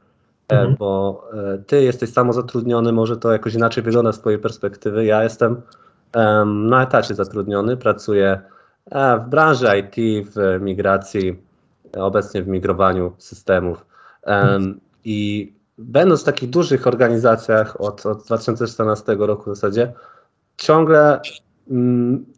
[0.48, 0.76] e, mhm.
[0.78, 5.04] bo e, ty jesteś samozatrudniony, może to jakoś inaczej wygląda z twojej perspektywy.
[5.04, 5.62] Ja jestem
[6.46, 8.40] na etacie zatrudniony, pracuję
[8.90, 11.42] e, w branży IT, w migracji,
[11.96, 13.86] obecnie w migrowaniu systemów.
[15.04, 19.92] I będąc w takich dużych organizacjach od, od 2014 roku w zasadzie,
[20.56, 21.20] ciągle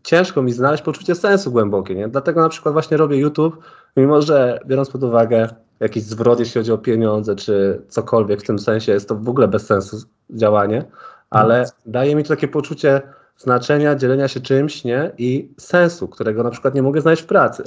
[0.03, 1.95] ciężko mi znaleźć poczucie sensu głębokie.
[1.95, 2.09] Nie?
[2.09, 3.59] Dlatego na przykład właśnie robię YouTube,
[3.97, 5.49] mimo że biorąc pod uwagę
[5.81, 9.49] jakiś zwrot, jeśli chodzi o pieniądze, czy cokolwiek w tym sensie, jest to w ogóle
[9.49, 9.97] bez sensu
[10.31, 10.85] działanie,
[11.31, 11.77] ale mhm.
[11.87, 13.03] daje mi to takie poczucie
[13.37, 15.13] znaczenia, dzielenia się czymś, nie?
[15.19, 17.63] I sensu, którego na przykład nie mogę znaleźć w pracy.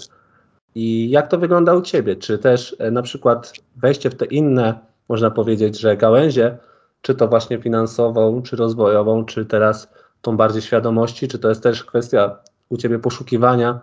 [0.75, 2.15] I jak to wygląda u Ciebie?
[2.15, 6.57] Czy też e, na przykład wejście w te inne, można powiedzieć, że gałęzie,
[7.01, 9.89] czy to właśnie finansową, czy rozwojową, czy teraz
[10.23, 12.35] tą bardziej świadomości, czy to jest też kwestia
[12.69, 13.79] u Ciebie poszukiwania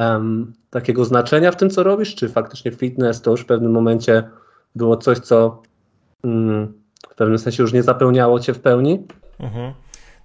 [0.00, 4.30] um, takiego znaczenia w tym, co robisz, czy faktycznie fitness to już w pewnym momencie
[4.74, 5.62] było coś, co
[6.24, 6.72] um,
[7.10, 9.06] w pewnym sensie już nie zapełniało Cię w pełni?
[9.38, 9.72] Mhm.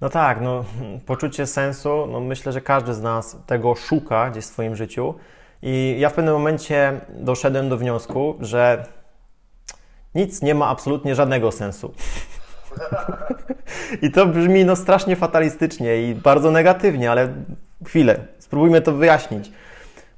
[0.01, 0.65] No tak, no,
[1.05, 5.13] poczucie sensu, no myślę, że każdy z nas tego szuka gdzieś w swoim życiu.
[5.61, 8.85] I ja w pewnym momencie doszedłem do wniosku, że
[10.15, 11.93] nic nie ma absolutnie żadnego sensu.
[14.01, 17.33] I to brzmi no strasznie fatalistycznie i bardzo negatywnie, ale
[17.85, 19.51] chwilę, spróbujmy to wyjaśnić.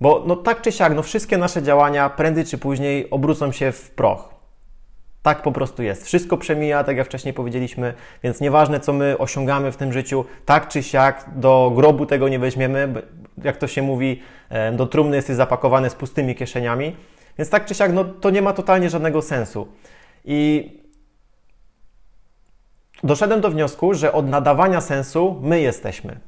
[0.01, 3.91] Bo no tak czy siak, no wszystkie nasze działania prędzej czy później obrócą się w
[3.91, 4.29] proch.
[5.21, 6.05] Tak po prostu jest.
[6.05, 7.93] Wszystko przemija, tak jak wcześniej powiedzieliśmy,
[8.23, 12.39] więc nieważne, co my osiągamy w tym życiu, tak czy siak do grobu tego nie
[12.39, 12.93] weźmiemy.
[13.43, 14.21] Jak to się mówi,
[14.73, 16.95] do trumny jesteś zapakowany z pustymi kieszeniami.
[17.37, 19.67] Więc tak czy siak, no, to nie ma totalnie żadnego sensu.
[20.25, 20.71] I
[23.03, 26.19] doszedłem do wniosku, że od nadawania sensu my jesteśmy.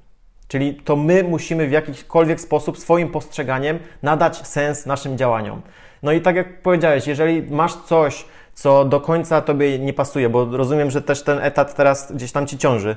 [0.47, 5.61] Czyli to my musimy w jakikolwiek sposób swoim postrzeganiem nadać sens naszym działaniom.
[6.03, 10.57] No i tak jak powiedziałeś, jeżeli masz coś, co do końca tobie nie pasuje, bo
[10.57, 12.95] rozumiem, że też ten etat teraz gdzieś tam ci ciąży.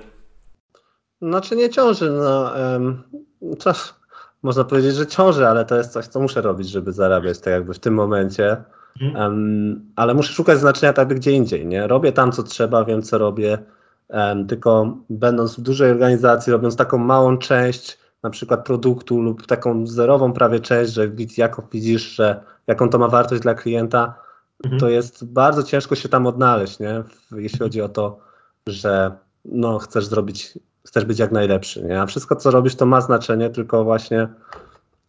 [1.22, 3.02] Znaczy nie ciąży, no um,
[4.42, 7.74] można powiedzieć, że ciąży, ale to jest coś, co muszę robić, żeby zarabiać tak jakby
[7.74, 8.64] w tym momencie.
[9.14, 11.86] Um, ale muszę szukać znaczenia tak gdzie indziej, nie?
[11.86, 13.58] Robię tam, co trzeba, wiem, co robię,
[14.08, 19.86] um, tylko będąc w dużej organizacji, robiąc taką małą część na przykład produktu lub taką
[19.86, 24.14] zerową prawie część, że jako widzisz, że jaką to ma wartość dla klienta,
[24.64, 24.80] mhm.
[24.80, 27.02] to jest bardzo ciężko się tam odnaleźć, nie?
[27.32, 28.18] jeśli chodzi o to,
[28.66, 29.12] że
[29.44, 32.00] no, chcesz zrobić, chcesz być jak najlepszy, nie?
[32.00, 34.28] a wszystko, co robisz, to ma znaczenie, tylko właśnie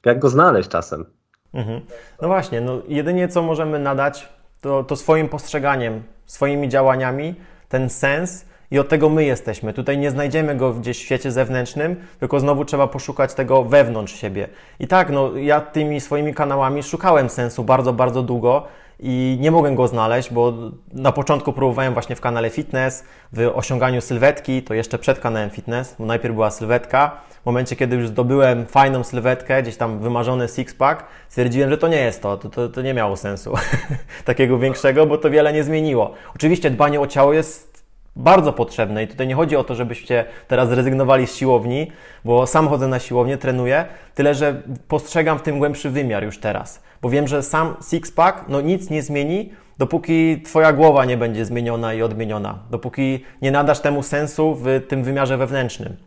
[0.05, 1.05] jak go znaleźć czasem.
[1.53, 1.81] Mhm.
[2.21, 4.29] No właśnie, no, jedynie co możemy nadać,
[4.61, 7.35] to, to swoim postrzeganiem, swoimi działaniami,
[7.69, 9.73] ten sens i od tego my jesteśmy.
[9.73, 14.47] Tutaj nie znajdziemy go gdzieś w świecie zewnętrznym, tylko znowu trzeba poszukać tego wewnątrz siebie.
[14.79, 18.67] I tak, no, ja tymi swoimi kanałami szukałem sensu bardzo, bardzo długo
[19.03, 20.53] i nie mogłem go znaleźć, bo
[20.93, 25.95] na początku próbowałem właśnie w kanale fitness, w osiąganiu sylwetki, to jeszcze przed kanałem fitness,
[25.99, 27.21] bo najpierw była sylwetka.
[27.41, 32.01] W momencie, kiedy już zdobyłem fajną sylwetkę, gdzieś tam wymarzony six-pack, stwierdziłem, że to nie
[32.01, 33.53] jest to, to, to, to nie miało sensu
[34.25, 36.13] takiego większego, bo to wiele nie zmieniło.
[36.35, 37.72] Oczywiście dbanie o ciało jest
[38.15, 41.91] bardzo potrzebne i tutaj nie chodzi o to, żebyście teraz zrezygnowali z siłowni,
[42.25, 46.83] bo sam chodzę na siłownię, trenuję, tyle że postrzegam w tym głębszy wymiar już teraz,
[47.01, 51.93] bo wiem, że sam six-pack no nic nie zmieni, dopóki Twoja głowa nie będzie zmieniona
[51.93, 55.97] i odmieniona, dopóki nie nadasz temu sensu w tym wymiarze wewnętrznym.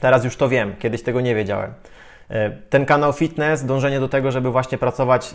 [0.00, 1.72] Teraz już to wiem, kiedyś tego nie wiedziałem.
[2.30, 5.34] E, ten kanał fitness, dążenie do tego, żeby właśnie pracować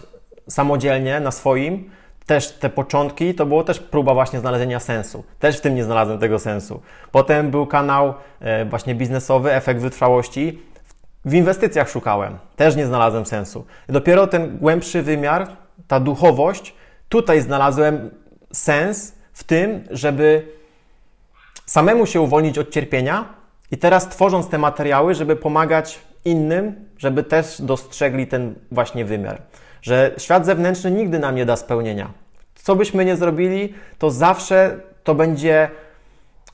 [0.49, 1.89] samodzielnie na swoim,
[2.25, 5.23] też te początki to było też próba właśnie znalezienia sensu.
[5.39, 6.81] Też w tym nie znalazłem tego sensu.
[7.11, 10.59] Potem był kanał e, właśnie biznesowy, efekt wytrwałości.
[11.25, 13.65] W inwestycjach szukałem, też nie znalazłem sensu.
[13.89, 15.47] Dopiero ten głębszy wymiar,
[15.87, 16.75] ta duchowość,
[17.09, 18.09] tutaj znalazłem
[18.53, 20.47] sens w tym, żeby
[21.65, 23.25] samemu się uwolnić od cierpienia
[23.71, 29.41] i teraz tworząc te materiały, żeby pomagać innym, żeby też dostrzegli ten właśnie wymiar
[29.81, 32.11] że świat zewnętrzny nigdy nam nie da spełnienia.
[32.55, 35.69] Co byśmy nie zrobili, to zawsze to będzie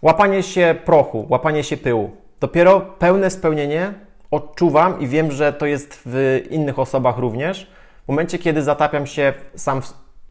[0.01, 2.11] łapanie się prochu, łapanie się pyłu.
[2.39, 3.93] Dopiero pełne spełnienie
[4.31, 7.71] odczuwam i wiem, że to jest w innych osobach również,
[8.05, 9.81] w momencie, kiedy zatapiam się sam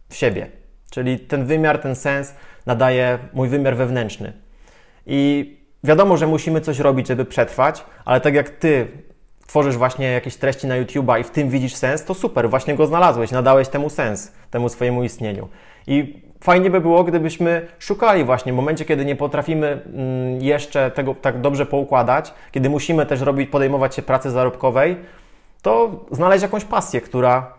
[0.09, 0.47] w siebie.
[0.91, 2.35] Czyli ten wymiar, ten sens
[2.67, 4.33] nadaje mój wymiar wewnętrzny.
[5.07, 5.53] I
[5.85, 8.89] wiadomo, że musimy coś robić, żeby przetrwać, ale tak jak ty
[9.47, 12.87] tworzysz właśnie jakieś treści na YouTube'a i w tym widzisz sens, to super, właśnie go
[12.87, 15.49] znalazłeś, nadałeś temu sens, temu swojemu istnieniu.
[15.87, 21.15] I fajnie by było, gdybyśmy szukali właśnie w momencie, kiedy nie potrafimy mm, jeszcze tego
[21.15, 24.97] tak dobrze poukładać, kiedy musimy też robić, podejmować się pracy zarobkowej,
[25.63, 27.55] to znaleźć jakąś pasję, która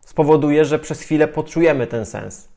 [0.00, 2.48] spowoduje, że przez chwilę poczujemy ten sens.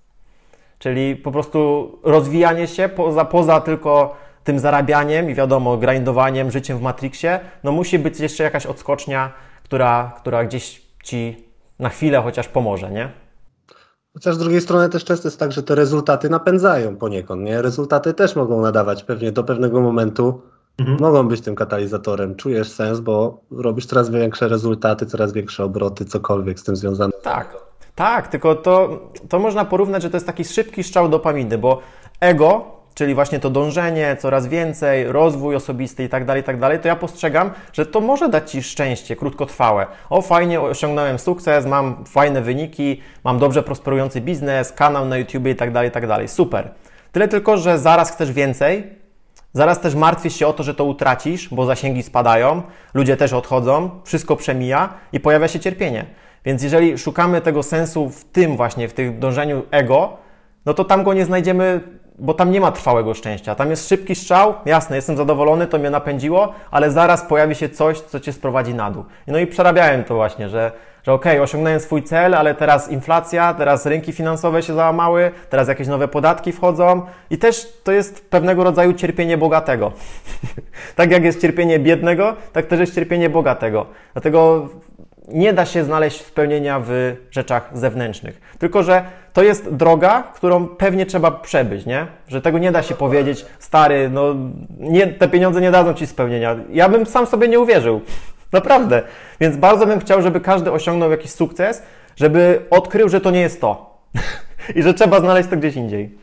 [0.80, 6.82] Czyli po prostu rozwijanie się poza, poza tylko tym zarabianiem i wiadomo, grindowaniem, życiem w
[6.82, 9.32] Matrixie, no musi być jeszcze jakaś odskocznia,
[9.63, 11.47] która, która gdzieś Ci
[11.79, 13.12] na chwilę chociaż pomoże, nie?
[14.13, 17.62] Chociaż z drugiej strony też często jest tak, że te rezultaty napędzają poniekąd, nie?
[17.62, 20.41] Rezultaty też mogą nadawać pewnie do pewnego momentu,
[20.79, 20.97] mhm.
[21.01, 22.36] mogą być tym katalizatorem.
[22.36, 27.13] Czujesz sens, bo robisz coraz większe rezultaty, coraz większe obroty, cokolwiek z tym związane.
[27.23, 27.58] Tak,
[27.95, 31.79] tak, tylko to, to można porównać, że to jest taki szybki strzał dopaminy, bo
[32.19, 36.88] ego czyli właśnie to dążenie, coraz więcej, rozwój osobisty i tak dalej, tak dalej, to
[36.88, 39.88] ja postrzegam, że to może dać Ci szczęście krótkotrwałe.
[40.10, 45.56] O, fajnie, osiągnąłem sukces, mam fajne wyniki, mam dobrze prosperujący biznes, kanał na YouTube i
[45.56, 46.27] tak dalej, tak dalej.
[46.27, 46.71] Super.
[47.12, 48.84] Tyle tylko, że zaraz chcesz więcej,
[49.53, 52.62] zaraz też martwisz się o to, że to utracisz, bo zasięgi spadają,
[52.93, 56.06] ludzie też odchodzą, wszystko przemija i pojawia się cierpienie.
[56.45, 60.17] Więc jeżeli szukamy tego sensu w tym właśnie, w tym dążeniu ego,
[60.65, 61.82] no to tam go nie znajdziemy
[62.19, 63.56] bo tam nie ma trwałego szczęścia.
[63.56, 68.02] Tam jest szybki strzał, jasne, jestem zadowolony, to mnie napędziło, ale zaraz pojawi się coś,
[68.02, 69.06] co cię sprowadzi na dół.
[69.28, 70.71] No i przerabiałem to właśnie, że,
[71.04, 75.67] że okej, okay, osiągnąłem swój cel, ale teraz inflacja, teraz rynki finansowe się załamały, teraz
[75.67, 79.91] jakieś nowe podatki wchodzą i też to jest pewnego rodzaju cierpienie bogatego.
[80.95, 83.86] tak jak jest cierpienie biednego, tak też jest cierpienie bogatego.
[84.13, 84.69] Dlatego
[85.28, 88.42] nie da się znaleźć spełnienia w rzeczach zewnętrznych.
[88.60, 92.08] Tylko, że to jest droga, którą pewnie trzeba przebyć, nie?
[92.28, 94.36] Że tego nie da się powiedzieć, stary, no
[94.80, 96.56] nie, te pieniądze nie dadzą ci spełnienia.
[96.70, 98.02] Ja bym sam sobie nie uwierzył.
[98.52, 99.02] Naprawdę.
[99.40, 101.84] Więc bardzo bym chciał, żeby każdy osiągnął jakiś sukces,
[102.16, 104.00] żeby odkrył, że to nie jest to.
[104.76, 106.18] I że trzeba znaleźć to gdzieś indziej.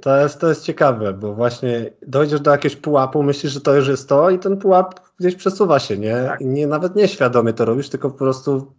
[0.00, 3.88] To jest, to jest ciekawe, bo właśnie dojdziesz do jakiegoś pułapu, myślisz, że to już
[3.88, 6.24] jest to i ten pułap gdzieś przesuwa się, nie?
[6.26, 6.40] Tak.
[6.40, 8.72] Nie nawet nieświadomie to robisz, tylko po prostu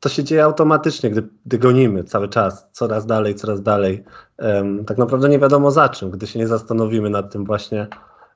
[0.00, 4.04] to się dzieje automatycznie, gdy, gdy gonimy cały czas, coraz dalej, coraz dalej.
[4.38, 7.86] Um, tak naprawdę nie wiadomo za czym, gdy się nie zastanowimy nad tym właśnie,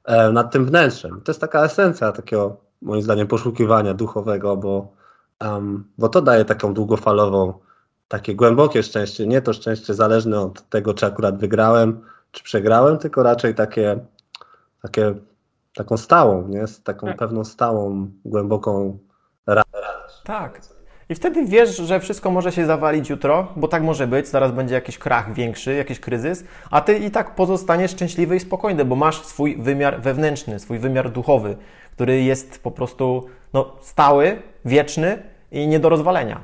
[0.09, 1.20] um, nad tym wnętrzem.
[1.20, 4.92] To jest taka esencja takiego, moim zdaniem, poszukiwania duchowego, bo,
[5.40, 7.55] um, bo to daje taką długofalową,
[8.09, 9.26] takie głębokie szczęście.
[9.26, 12.00] Nie to szczęście zależne od tego, czy akurat wygrałem,
[12.33, 13.98] czy przegrałem, tylko raczej takie,
[14.83, 15.14] takie
[15.74, 16.66] taką stałą, nie?
[16.66, 17.16] Z taką tak.
[17.16, 18.98] pewną stałą, głęboką
[19.46, 20.22] radość.
[20.24, 20.61] Tak.
[21.08, 24.74] I wtedy wiesz, że wszystko może się zawalić jutro, bo tak może być, zaraz będzie
[24.74, 29.22] jakiś krach większy, jakiś kryzys, a ty i tak pozostaniesz szczęśliwy i spokojny, bo masz
[29.22, 31.56] swój wymiar wewnętrzny, swój wymiar duchowy,
[31.92, 36.40] który jest po prostu no, stały, wieczny i nie do rozwalenia.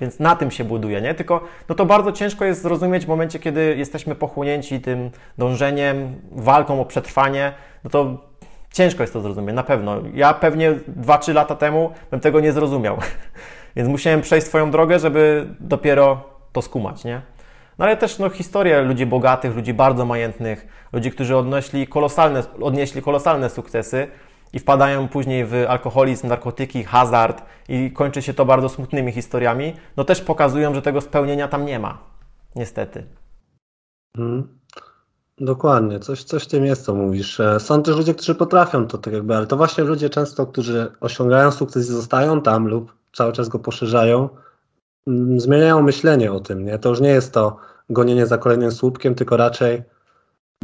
[0.00, 1.14] Więc na tym się buduje, nie?
[1.14, 6.80] Tylko no to bardzo ciężko jest zrozumieć w momencie, kiedy jesteśmy pochłonięci tym dążeniem, walką
[6.80, 7.52] o przetrwanie,
[7.84, 8.29] no to
[8.72, 9.96] ciężko jest to zrozumieć, na pewno.
[10.14, 12.98] Ja pewnie 2-3 lata temu bym tego nie zrozumiał.
[13.76, 17.22] Więc musiałem przejść swoją drogę, żeby dopiero to skumać, nie?
[17.78, 23.02] No ale też no, historię ludzi bogatych, ludzi bardzo majętnych, ludzi, którzy odnieśli kolosalne, odnieśli
[23.02, 24.08] kolosalne sukcesy
[24.52, 30.04] i wpadają później w alkoholizm, narkotyki, hazard i kończy się to bardzo smutnymi historiami, no
[30.04, 31.98] też pokazują, że tego spełnienia tam nie ma.
[32.56, 33.06] Niestety.
[34.16, 34.59] Hmm.
[35.40, 37.40] Dokładnie, coś, coś w tym jest, co mówisz.
[37.40, 40.92] E, są też ludzie, którzy potrafią to tak jakby, ale to właśnie ludzie często, którzy
[41.00, 44.28] osiągają sukces i zostają tam lub cały czas go poszerzają,
[45.06, 46.78] mm, zmieniają myślenie o tym, nie?
[46.78, 47.56] To już nie jest to
[47.90, 49.82] gonienie za kolejnym słupkiem, tylko raczej,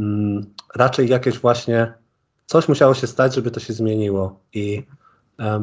[0.01, 1.93] mm, raczej jakieś właśnie
[2.45, 4.39] coś musiało się stać, żeby to się zmieniło.
[4.53, 4.83] I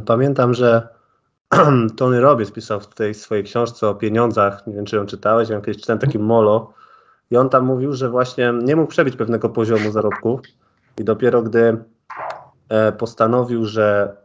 [0.06, 0.88] pamiętam, że
[1.96, 5.60] Tony Robbins pisał w tej swojej książce o pieniądzach, nie wiem czy ją czytałeś, ja
[5.60, 6.72] kiedyś czytałem taki molo
[7.30, 10.40] i on tam mówił, że właśnie nie mógł przebić pewnego poziomu zarobków
[10.98, 11.76] i dopiero gdy
[12.68, 14.16] e, postanowił, że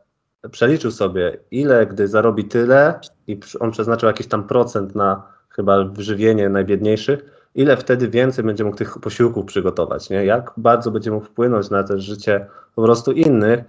[0.51, 6.49] przeliczył sobie, ile gdy zarobi tyle i on przeznaczył jakiś tam procent na chyba wyżywienie
[6.49, 10.25] najbiedniejszych, ile wtedy więcej będzie mógł tych posiłków przygotować, nie?
[10.25, 13.59] Jak bardzo będzie mógł wpłynąć na też życie po prostu innych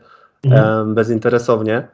[0.44, 0.94] mhm.
[0.94, 1.88] bezinteresownie.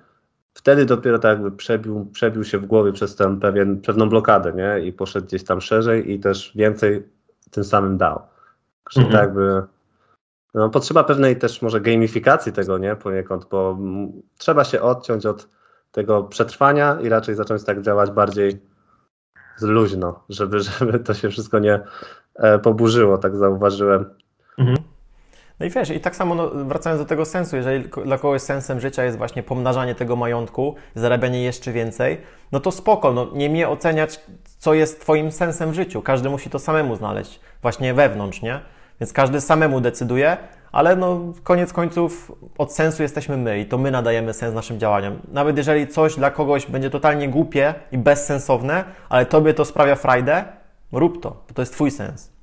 [0.54, 4.86] Wtedy dopiero tak jakby przebił, przebił się w głowie przez tę pewien, pewną blokadę, nie?
[4.86, 7.08] I poszedł gdzieś tam szerzej i też więcej
[7.56, 8.22] tym samym dał.
[8.90, 9.12] Że mhm.
[9.12, 9.62] tak jakby
[10.54, 12.96] no, potrzeba pewnej też może gamifikacji tego, nie?
[12.96, 13.78] Poniekąd, bo
[14.38, 15.48] trzeba się odciąć od
[15.92, 18.60] tego przetrwania i raczej zacząć tak działać bardziej
[19.62, 21.80] luźno, żeby, żeby to się wszystko nie
[22.34, 24.04] e, poburzyło, tak zauważyłem.
[25.60, 28.80] No i wiesz, i tak samo no, wracając do tego sensu, jeżeli dla kogoś sensem
[28.80, 32.20] życia jest właśnie pomnażanie tego majątku, zarabianie jeszcze więcej,
[32.52, 34.20] no to spoko, no, nie mnie oceniać,
[34.58, 36.02] co jest Twoim sensem w życiu.
[36.02, 38.60] Każdy musi to samemu znaleźć, właśnie wewnątrz, nie?
[39.00, 40.36] Więc każdy samemu decyduje,
[40.72, 45.18] ale no, koniec końców od sensu jesteśmy my i to my nadajemy sens naszym działaniom.
[45.32, 50.44] Nawet jeżeli coś dla kogoś będzie totalnie głupie i bezsensowne, ale tobie to sprawia frajdę,
[50.92, 52.35] rób to, bo to jest twój sens.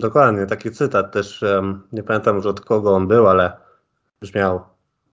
[0.00, 1.44] Dokładnie, taki cytat też,
[1.92, 3.52] nie pamiętam już od kogo on był, ale
[4.20, 4.60] brzmiał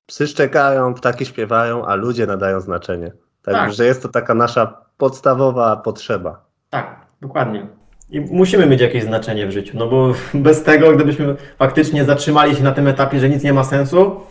[0.06, 3.12] psy szczekają, ptaki śpiewają, a ludzie nadają znaczenie.
[3.43, 3.74] Tak, tak.
[3.74, 6.46] że jest to taka nasza podstawowa potrzeba.
[6.69, 7.67] Tak, dokładnie.
[8.10, 12.63] I musimy mieć jakieś znaczenie w życiu, no bo bez tego, gdybyśmy faktycznie zatrzymali się
[12.63, 14.22] na tym etapie, że nic nie ma sensu,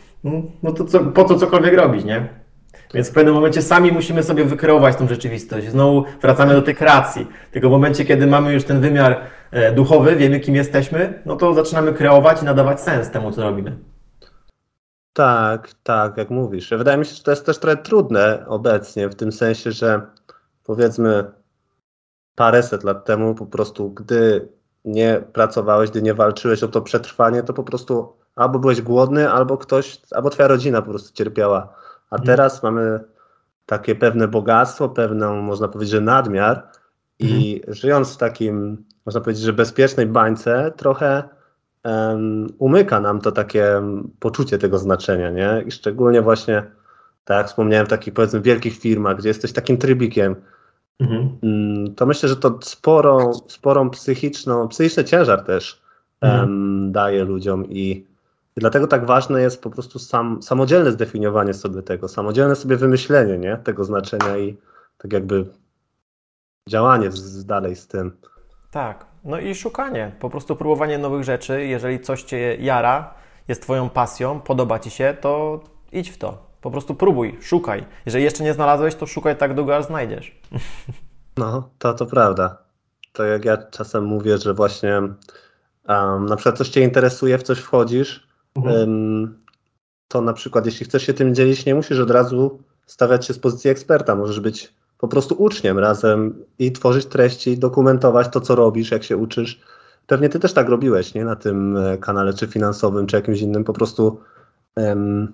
[0.63, 2.29] no to co, po co cokolwiek robić, nie?
[2.95, 5.69] Więc w pewnym momencie sami musimy sobie wykreować tą rzeczywistość.
[5.69, 7.27] Znowu wracamy do tej kreacji.
[7.51, 9.21] Tylko w momencie, kiedy mamy już ten wymiar
[9.75, 13.79] duchowy, wiemy kim jesteśmy, no to zaczynamy kreować i nadawać sens temu, co robimy.
[15.13, 16.71] Tak, tak, jak mówisz.
[16.71, 20.01] Wydaje mi się, że to jest też trochę trudne obecnie, w tym sensie, że
[20.65, 21.25] powiedzmy
[22.35, 24.49] paręset lat temu po prostu, gdy
[24.85, 29.59] nie pracowałeś, gdy nie walczyłeś o to przetrwanie, to po prostu albo byłeś głodny, albo
[29.59, 31.75] ktoś, albo twoja rodzina po prostu cierpiała.
[32.11, 32.27] A mhm.
[32.27, 33.01] teraz mamy
[33.67, 36.69] takie pewne bogactwo, pewną, można powiedzieć, że nadmiar
[37.23, 37.75] i mhm.
[37.75, 41.23] żyjąc w takim, można powiedzieć, że bezpiecznej bańce, trochę
[41.85, 43.83] um, umyka nam to takie
[44.21, 45.65] poczucie tego znaczenia, nie?
[45.67, 46.63] I szczególnie właśnie,
[47.25, 50.37] tak jak wspomniałem, w takich powiedzmy wielkich firmach, gdzie jesteś takim trybikiem,
[51.03, 51.39] Mhm.
[51.43, 55.83] Mm, to myślę, że to sporą, sporą psychiczną, psychiczny ciężar też
[56.21, 56.51] mhm.
[56.51, 58.07] um, daje ludziom i,
[58.57, 63.39] i dlatego tak ważne jest po prostu sam, samodzielne zdefiniowanie sobie tego, samodzielne sobie wymyślenie
[63.39, 63.57] nie?
[63.57, 64.57] tego znaczenia i
[64.99, 65.47] tak jakby
[66.69, 68.17] działanie z, dalej z tym.
[68.71, 71.67] Tak, no i szukanie, po prostu próbowanie nowych rzeczy.
[71.67, 73.15] Jeżeli coś cię jara,
[73.49, 75.61] jest twoją pasją, podoba ci się, to
[75.93, 76.53] idź w to.
[76.61, 77.85] Po prostu próbuj, szukaj.
[78.07, 80.33] Jeżeli jeszcze nie znalazłeś, to szukaj tak długo, aż znajdziesz.
[81.37, 82.59] No, to to prawda.
[83.13, 85.03] To jak ja czasem mówię, że właśnie
[85.89, 88.77] um, na przykład coś Cię interesuje, w coś wchodzisz, mhm.
[88.77, 89.45] um,
[90.09, 93.39] to na przykład jeśli chcesz się tym dzielić, nie musisz od razu stawiać się z
[93.39, 94.15] pozycji eksperta.
[94.17, 99.17] Możesz być po prostu uczniem razem i tworzyć treści, dokumentować to, co robisz, jak się
[99.17, 99.61] uczysz.
[100.07, 101.25] Pewnie Ty też tak robiłeś, nie?
[101.25, 103.65] Na tym e, kanale, czy finansowym, czy jakimś innym.
[103.65, 104.21] Po prostu
[104.77, 105.33] um,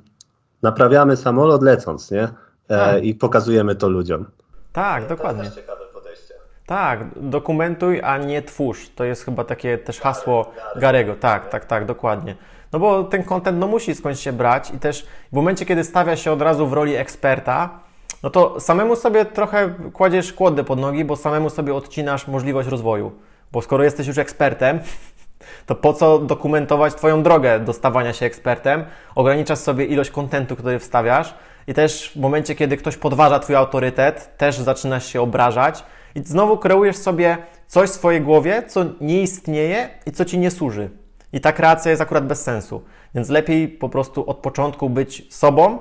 [0.63, 2.23] naprawiamy samolot lecąc, nie?
[2.23, 2.29] E,
[2.69, 3.05] tak.
[3.05, 4.25] I pokazujemy to ludziom.
[4.73, 5.43] Tak, no, dokładnie.
[5.43, 6.35] To jest ciekawe podejście.
[6.67, 8.91] Tak, dokumentuj, a nie twórz.
[8.95, 11.15] To jest chyba takie też hasło Garego.
[11.15, 12.37] Tak, tak, tak, dokładnie.
[12.73, 16.17] No bo ten kontent no, musi skądś się brać i też w momencie, kiedy stawia
[16.17, 17.88] się od razu w roli eksperta,
[18.23, 23.13] no to samemu sobie trochę kładziesz kłodę pod nogi, bo samemu sobie odcinasz możliwość rozwoju.
[23.53, 24.81] Bo skoro jesteś już ekspertem,
[25.67, 28.85] to po co dokumentować Twoją drogę do stawania się ekspertem?
[29.15, 31.35] Ograniczasz sobie ilość kontentu, który wstawiasz
[31.67, 36.59] i też w momencie, kiedy ktoś podważa Twój autorytet, też zaczynasz się obrażać i znowu
[36.59, 40.91] kreujesz sobie coś w swojej głowie, co nie istnieje i co Ci nie służy.
[41.33, 42.83] I ta kreacja jest akurat bez sensu.
[43.15, 45.79] Więc lepiej po prostu od początku być sobą,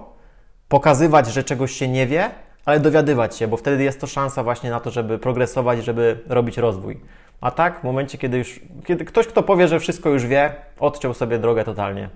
[0.69, 2.29] pokazywać, że czegoś się nie wie,
[2.65, 6.57] ale dowiadywać się, bo wtedy jest to szansa właśnie na to, żeby progresować, żeby robić
[6.57, 7.01] rozwój.
[7.41, 11.13] A tak, w momencie, kiedy już, kiedy ktoś, kto powie, że wszystko już wie, odciął
[11.13, 12.09] sobie drogę totalnie.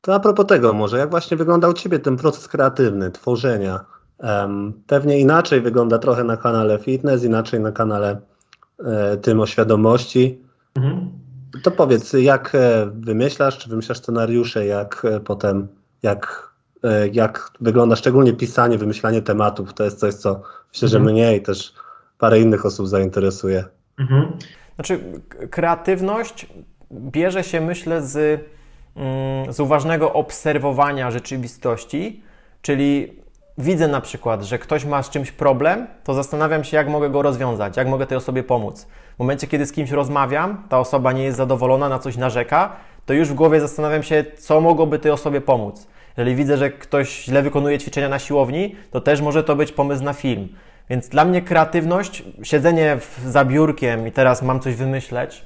[0.00, 3.84] To a propos tego może, jak właśnie wyglądał u Ciebie ten proces kreatywny, tworzenia?
[4.18, 8.20] Um, pewnie inaczej wygląda trochę na kanale fitness, inaczej na kanale
[8.84, 10.42] e, tym o świadomości.
[10.74, 11.10] Mhm.
[11.62, 15.68] To powiedz, jak e, wymyślasz, czy wymyślasz scenariusze, jak e, potem,
[16.02, 16.51] jak,
[17.12, 21.14] jak wygląda szczególnie pisanie, wymyślanie tematów, to jest coś, co myślę, że mhm.
[21.14, 21.74] mnie i też
[22.18, 23.64] parę innych osób zainteresuje.
[23.98, 24.32] Mhm.
[24.74, 25.00] Znaczy,
[25.50, 26.46] kreatywność
[26.92, 28.40] bierze się, myślę, z,
[28.96, 32.22] mm, z uważnego obserwowania rzeczywistości,
[32.62, 33.22] czyli
[33.58, 37.22] widzę na przykład, że ktoś ma z czymś problem, to zastanawiam się, jak mogę go
[37.22, 38.86] rozwiązać, jak mogę tej osobie pomóc.
[39.16, 42.76] W momencie, kiedy z kimś rozmawiam, ta osoba nie jest zadowolona, na coś narzeka,
[43.06, 45.86] to już w głowie zastanawiam się, co mogłoby tej osobie pomóc.
[46.16, 50.04] Jeżeli widzę, że ktoś źle wykonuje ćwiczenia na siłowni, to też może to być pomysł
[50.04, 50.48] na film.
[50.90, 55.44] Więc dla mnie kreatywność, siedzenie za biurkiem i teraz mam coś wymyśleć,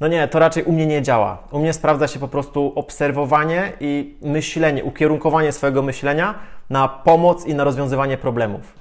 [0.00, 1.38] no nie, to raczej u mnie nie działa.
[1.50, 6.34] U mnie sprawdza się po prostu obserwowanie i myślenie, ukierunkowanie swojego myślenia
[6.70, 8.74] na pomoc i na rozwiązywanie problemów.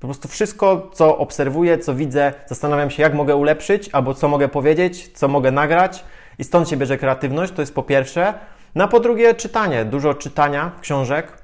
[0.00, 4.48] Po prostu wszystko, co obserwuję, co widzę, zastanawiam się, jak mogę ulepszyć, albo co mogę
[4.48, 6.04] powiedzieć, co mogę nagrać,
[6.38, 8.34] i stąd się bierze kreatywność, to jest po pierwsze.
[8.74, 9.84] No a po drugie, czytanie.
[9.84, 11.42] Dużo czytania książek,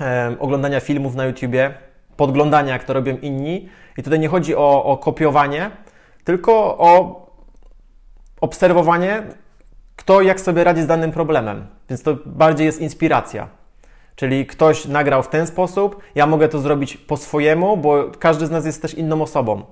[0.00, 1.74] e, oglądania filmów na YouTubie,
[2.16, 3.68] podglądania, jak to robią inni.
[3.96, 5.70] I tutaj nie chodzi o, o kopiowanie,
[6.24, 7.26] tylko o
[8.40, 9.22] obserwowanie,
[9.96, 11.66] kto jak sobie radzi z danym problemem.
[11.88, 13.48] Więc to bardziej jest inspiracja.
[14.16, 18.50] Czyli ktoś nagrał w ten sposób, ja mogę to zrobić po swojemu, bo każdy z
[18.50, 19.62] nas jest też inną osobą.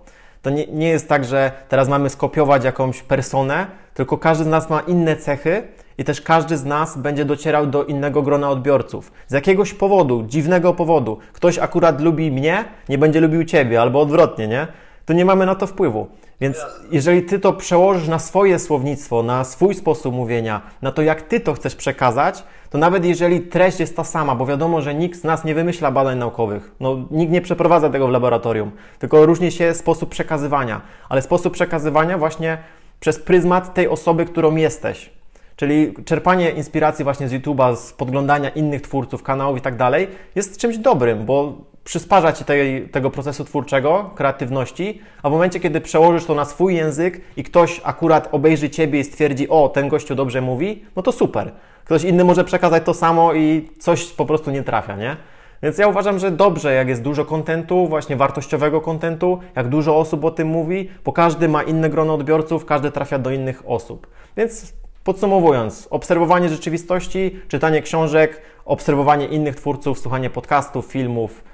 [0.42, 4.70] To nie, nie jest tak, że teraz mamy skopiować jakąś personę, tylko każdy z nas
[4.70, 5.62] ma inne cechy
[5.98, 9.12] i też każdy z nas będzie docierał do innego grona odbiorców.
[9.26, 14.48] Z jakiegoś powodu, dziwnego powodu, ktoś akurat lubi mnie, nie będzie lubił ciebie, albo odwrotnie,
[14.48, 14.66] nie?
[15.06, 16.06] To nie mamy na to wpływu.
[16.40, 16.56] Więc
[16.90, 21.40] jeżeli ty to przełożysz na swoje słownictwo, na swój sposób mówienia, na to, jak ty
[21.40, 25.24] to chcesz przekazać, to nawet jeżeli treść jest ta sama, bo wiadomo, że nikt z
[25.24, 29.74] nas nie wymyśla badań naukowych, no, nikt nie przeprowadza tego w laboratorium, tylko różni się
[29.74, 32.58] sposób przekazywania, ale sposób przekazywania właśnie
[33.00, 35.10] przez pryzmat tej osoby, którą jesteś.
[35.56, 40.58] Czyli czerpanie inspiracji właśnie z YouTube'a, z podglądania innych twórców, kanałów i tak dalej, jest
[40.58, 41.54] czymś dobrym, bo
[41.86, 46.74] przysparza Ci tej, tego procesu twórczego, kreatywności, a w momencie, kiedy przełożysz to na swój
[46.74, 51.12] język i ktoś akurat obejrzy Ciebie i stwierdzi, o, ten gościu dobrze mówi, no to
[51.12, 51.52] super.
[51.84, 55.16] Ktoś inny może przekazać to samo i coś po prostu nie trafia, nie?
[55.62, 60.24] Więc ja uważam, że dobrze, jak jest dużo kontentu, właśnie wartościowego kontentu, jak dużo osób
[60.24, 64.06] o tym mówi, bo każdy ma inne grono odbiorców, każdy trafia do innych osób.
[64.36, 64.72] Więc
[65.04, 71.44] Podsumowując, obserwowanie rzeczywistości, czytanie książek, obserwowanie innych twórców, słuchanie podcastów, filmów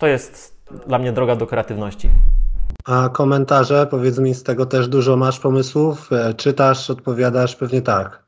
[0.00, 2.10] to jest dla mnie droga do kreatywności.
[2.84, 6.12] A komentarze, powiedz mi, z tego też dużo masz pomysłów?
[6.12, 7.56] E, czytasz, odpowiadasz?
[7.56, 8.22] Pewnie tak.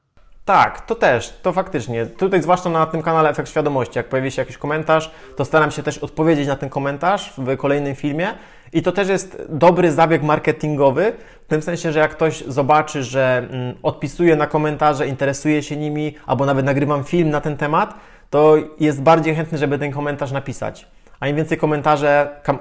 [0.45, 2.07] Tak, to też, to faktycznie.
[2.07, 5.83] Tutaj zwłaszcza na tym kanale Efekt Świadomości, jak pojawi się jakiś komentarz, to staram się
[5.83, 8.29] też odpowiedzieć na ten komentarz w kolejnym filmie.
[8.73, 11.13] I to też jest dobry zabieg marketingowy,
[11.47, 16.15] w tym sensie, że jak ktoś zobaczy, że mm, odpisuje na komentarze, interesuje się nimi,
[16.27, 17.95] albo nawet nagrywam film na ten temat,
[18.31, 20.87] to jest bardziej chętny, żeby ten komentarz napisać.
[21.23, 22.09] A im więcej komentarzy,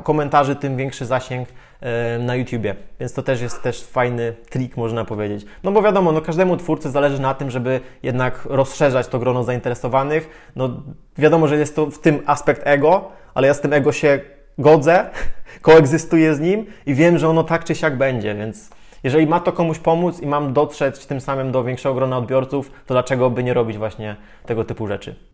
[0.03, 1.49] komentarzy tym większy zasięg
[2.20, 2.76] na YouTubie.
[2.99, 5.45] Więc to też jest też fajny trik, można powiedzieć.
[5.64, 10.51] No bo wiadomo, no każdemu twórcy zależy na tym, żeby jednak rozszerzać to grono zainteresowanych.
[10.55, 10.70] No
[11.18, 14.20] wiadomo, że jest to w tym aspekt ego, ale ja z tym ego się
[14.57, 15.09] godzę,
[15.62, 18.70] koegzystuję z nim i wiem, że ono tak czy siak będzie, więc
[19.03, 22.93] jeżeli ma to komuś pomóc i mam dotrzeć tym samym do większego grona odbiorców, to
[22.93, 25.31] dlaczego by nie robić właśnie tego typu rzeczy?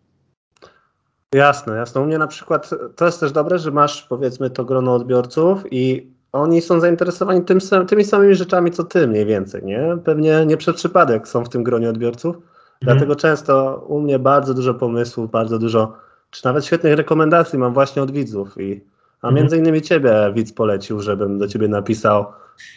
[1.34, 2.00] Jasne, jasne.
[2.00, 6.12] U mnie na przykład to jest też dobre, że masz powiedzmy to grono odbiorców i
[6.32, 7.58] oni są zainteresowani tym,
[7.88, 9.98] tymi samymi rzeczami, co ty mniej więcej, nie?
[10.04, 12.50] Pewnie nie przez przypadek są w tym gronie odbiorców, mhm.
[12.80, 15.92] dlatego często u mnie bardzo dużo pomysłów, bardzo dużo,
[16.30, 18.84] czy nawet świetnych rekomendacji mam właśnie od widzów i
[19.22, 19.34] a mhm.
[19.34, 22.26] między innymi ciebie widz polecił, żebym do ciebie napisał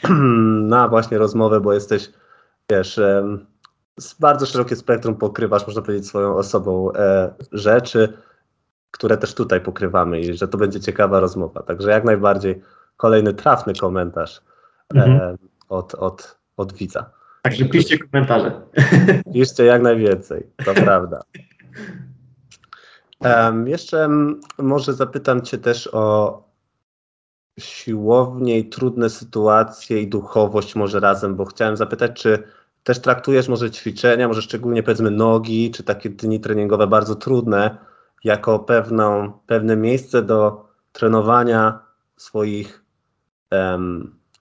[0.73, 2.11] na właśnie rozmowę, bo jesteś,
[2.69, 2.99] wiesz,
[4.19, 8.13] bardzo szerokie spektrum pokrywasz, można powiedzieć, swoją osobą e, rzeczy,
[8.91, 11.63] które też tutaj pokrywamy i że to będzie ciekawa rozmowa.
[11.63, 12.61] Także jak najbardziej
[12.97, 14.41] kolejny trafny komentarz
[14.93, 15.11] mhm.
[15.11, 15.37] e,
[15.69, 17.09] od, od, od widza.
[17.41, 18.61] Także piszcie komentarze.
[19.33, 21.21] Piszcie jak najwięcej, to prawda.
[23.19, 24.09] Um, jeszcze
[24.57, 26.43] może zapytam Cię też o
[27.59, 32.43] siłownię i trudne sytuacje i duchowość może razem, bo chciałem zapytać, czy
[32.83, 37.77] też traktujesz może ćwiczenia, może szczególnie powiedzmy nogi, czy takie dni treningowe bardzo trudne,
[38.23, 41.79] jako pewną, pewne miejsce do trenowania
[42.17, 42.83] swoich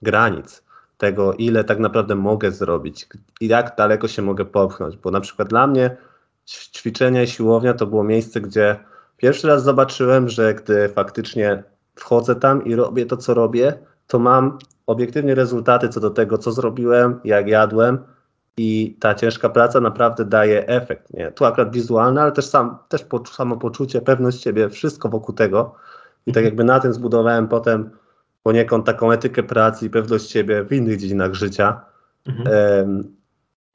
[0.02, 0.64] granic,
[0.98, 3.06] tego ile tak naprawdę mogę zrobić
[3.40, 5.96] i jak daleko się mogę popchnąć, bo na przykład dla mnie
[6.46, 8.76] ćwiczenia i siłownia to było miejsce, gdzie
[9.16, 11.62] pierwszy raz zobaczyłem, że gdy faktycznie
[11.94, 16.52] wchodzę tam i robię to, co robię, to mam obiektywnie rezultaty co do tego, co
[16.52, 17.98] zrobiłem, jak jadłem
[18.56, 21.12] i ta ciężka praca naprawdę daje efekt.
[21.14, 21.32] Nie?
[21.32, 25.74] Tu akurat wizualny, ale też, sam, też po, samopoczucie, pewność siebie, wszystko wokół tego.
[26.26, 27.90] I tak jakby na tym zbudowałem potem
[28.42, 31.80] poniekąd taką etykę pracy i pewność siebie w innych dziedzinach życia.
[32.46, 33.16] Em,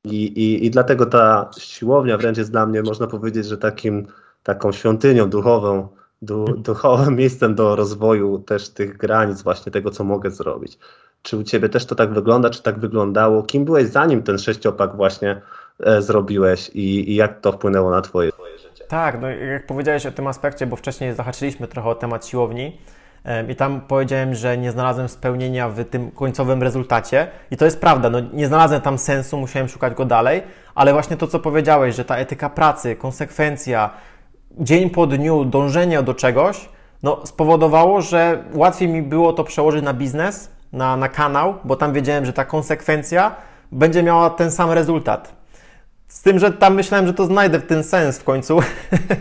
[0.04, 4.08] I, i, I dlatego ta siłownia wręcz jest dla mnie, można powiedzieć, że takim,
[4.44, 5.88] taką świątynią duchową,
[6.22, 10.80] du, duchowym miejscem do rozwoju też tych granic, właśnie tego, co mogę zrobić.
[11.26, 13.44] Czy u Ciebie też to tak wygląda, czy tak wyglądało?
[13.44, 15.42] Kim byłeś zanim ten sześciopak właśnie
[15.80, 18.84] e, zrobiłeś i, i jak to wpłynęło na Twoje, twoje życie?
[18.88, 22.78] Tak, no jak powiedziałeś o tym aspekcie, bo wcześniej zahaczyliśmy trochę o temat siłowni
[23.50, 28.10] i tam powiedziałem, że nie znalazłem spełnienia w tym końcowym rezultacie i to jest prawda,
[28.10, 30.44] no nie znalazłem tam sensu, musiałem szukać go dalej,
[30.76, 33.90] ale właśnie to, co powiedziałeś, że ta etyka pracy, konsekwencja,
[34.52, 36.70] dzień po dniu dążenie do czegoś,
[37.04, 41.94] no spowodowało, że łatwiej mi było to przełożyć na biznes, na, na kanał, bo tam
[41.94, 43.36] wiedziałem, że ta konsekwencja
[43.72, 45.34] będzie miała ten sam rezultat.
[46.08, 48.60] Z tym, że tam myślałem, że to znajdę w ten sens w końcu,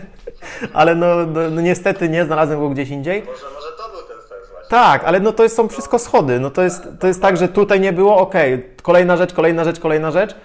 [0.73, 3.21] ale no, no, no niestety nie, znalazłem go gdzieś indziej.
[3.21, 4.69] Może, może to był ten sens właśnie.
[4.69, 6.39] Tak, ale no to jest, są wszystko schody.
[6.39, 9.79] No to jest, to jest tak, że tutaj nie było, okej, kolejna rzecz, kolejna rzecz,
[9.79, 10.35] kolejna rzecz.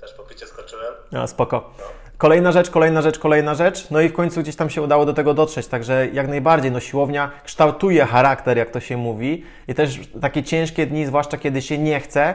[0.00, 0.94] Też po picie skoczyłem.
[1.16, 1.70] A, spoko.
[2.18, 3.90] Kolejna rzecz, kolejna rzecz, kolejna rzecz.
[3.90, 5.66] No i w końcu gdzieś tam się udało do tego dotrzeć.
[5.66, 9.44] Także jak najbardziej, no siłownia kształtuje charakter, jak to się mówi.
[9.68, 12.34] I też takie ciężkie dni, zwłaszcza kiedy się nie chce,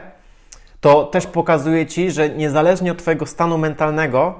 [0.80, 4.34] to też pokazuje Ci, że niezależnie od Twojego stanu mentalnego,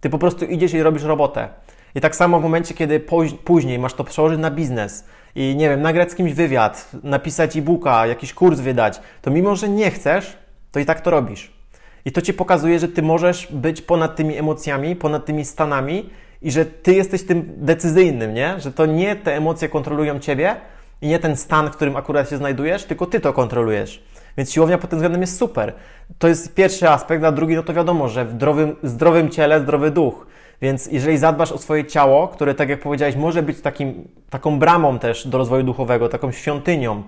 [0.00, 1.48] Ty po prostu idziesz i robisz robotę.
[1.94, 5.68] I tak samo w momencie, kiedy póź- później masz to przełożyć na biznes i nie
[5.68, 10.36] wiem, nagrać z kimś wywiad, napisać e-booka, jakiś kurs wydać, to mimo, że nie chcesz,
[10.72, 11.61] to i tak to robisz.
[12.04, 16.10] I to ci pokazuje, że ty możesz być ponad tymi emocjami, ponad tymi stanami
[16.42, 18.60] i że ty jesteś tym decyzyjnym, nie?
[18.60, 20.56] Że to nie te emocje kontrolują ciebie
[21.02, 24.02] i nie ten stan, w którym akurat się znajdujesz, tylko ty to kontrolujesz.
[24.36, 25.72] Więc siłownia pod tym względem jest super.
[26.18, 29.90] To jest pierwszy aspekt, a drugi, no to wiadomo, że w zdrowym, zdrowym ciele zdrowy
[29.90, 30.26] duch.
[30.62, 34.98] Więc jeżeli zadbasz o swoje ciało, które, tak jak powiedziałeś, może być takim, taką bramą
[34.98, 37.02] też do rozwoju duchowego, taką świątynią,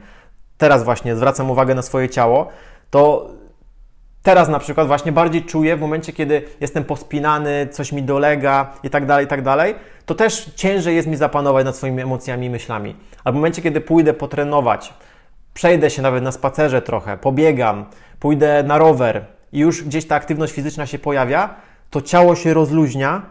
[0.58, 2.48] teraz właśnie zwracam uwagę na swoje ciało,
[2.90, 3.30] to
[4.24, 8.90] teraz na przykład właśnie bardziej czuję w momencie, kiedy jestem pospinany, coś mi dolega i
[8.90, 9.74] tak dalej, i tak dalej,
[10.06, 12.96] to też ciężej jest mi zapanować nad swoimi emocjami i myślami.
[13.24, 14.94] A w momencie, kiedy pójdę potrenować,
[15.54, 17.84] przejdę się nawet na spacerze trochę, pobiegam,
[18.20, 21.54] pójdę na rower i już gdzieś ta aktywność fizyczna się pojawia,
[21.90, 23.22] to ciało się rozluźnia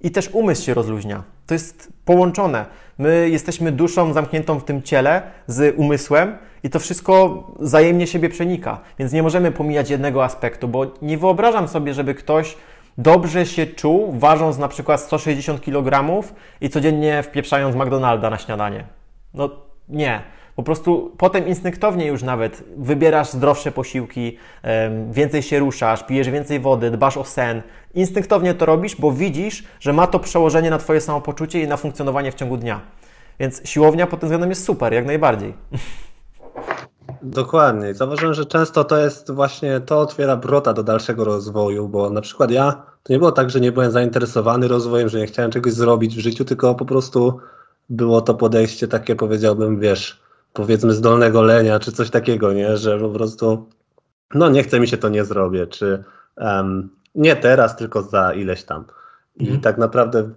[0.00, 1.22] i też umysł się rozluźnia.
[1.46, 2.66] To jest połączone.
[2.98, 8.80] My jesteśmy duszą zamkniętą w tym ciele z umysłem i to wszystko wzajemnie siebie przenika.
[8.98, 12.56] Więc nie możemy pomijać jednego aspektu, bo nie wyobrażam sobie, żeby ktoś
[12.98, 16.22] dobrze się czuł, ważąc na przykład 160 kg
[16.60, 18.84] i codziennie wpieprzając McDonalda na śniadanie.
[19.34, 19.50] No
[19.88, 20.22] nie.
[20.60, 24.36] Po prostu potem instynktownie już nawet wybierasz zdrowsze posiłki,
[25.10, 27.62] więcej się ruszasz, pijesz więcej wody, dbasz o sen.
[27.94, 32.32] Instynktownie to robisz, bo widzisz, że ma to przełożenie na Twoje samopoczucie i na funkcjonowanie
[32.32, 32.80] w ciągu dnia.
[33.38, 35.54] Więc siłownia pod tym względem jest super, jak najbardziej.
[37.22, 37.94] Dokładnie.
[37.94, 42.50] Zauważyłem, że często to jest właśnie, to otwiera wrota do dalszego rozwoju, bo na przykład
[42.50, 46.16] ja, to nie było tak, że nie byłem zainteresowany rozwojem, że nie chciałem czegoś zrobić
[46.16, 47.40] w życiu, tylko po prostu
[47.90, 52.98] było to podejście takie, powiedziałbym, wiesz, powiedzmy z dolnego lenia, czy coś takiego, nie, że
[52.98, 53.68] po prostu,
[54.34, 56.04] no nie chce mi się, to nie zrobię, czy
[56.36, 58.84] em, nie teraz, tylko za ileś tam.
[59.36, 59.60] I Mhm.
[59.60, 60.30] tak naprawdę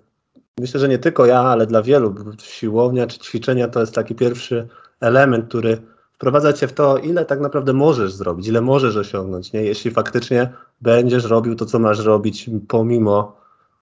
[0.60, 4.68] myślę, że nie tylko ja, ale dla wielu siłownia czy ćwiczenia to jest taki pierwszy
[5.00, 5.78] element, który
[6.14, 9.64] wprowadza cię w to, ile tak naprawdę możesz zrobić, ile możesz osiągnąć, nie?
[9.64, 13.38] jeśli faktycznie będziesz robił to, co masz robić, pomimo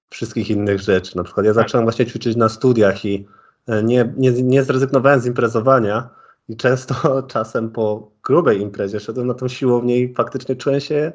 [0.10, 1.18] wszystkich innych rzeczy.
[1.18, 3.28] Na przykład ja zacząłem właśnie ćwiczyć na studiach i
[3.68, 6.10] e, nie, nie, nie zrezygnowałem z imprezowania
[6.50, 6.96] i często
[7.34, 11.12] czasem po grubej imprezie szedłem na tą siłownię i faktycznie czułem się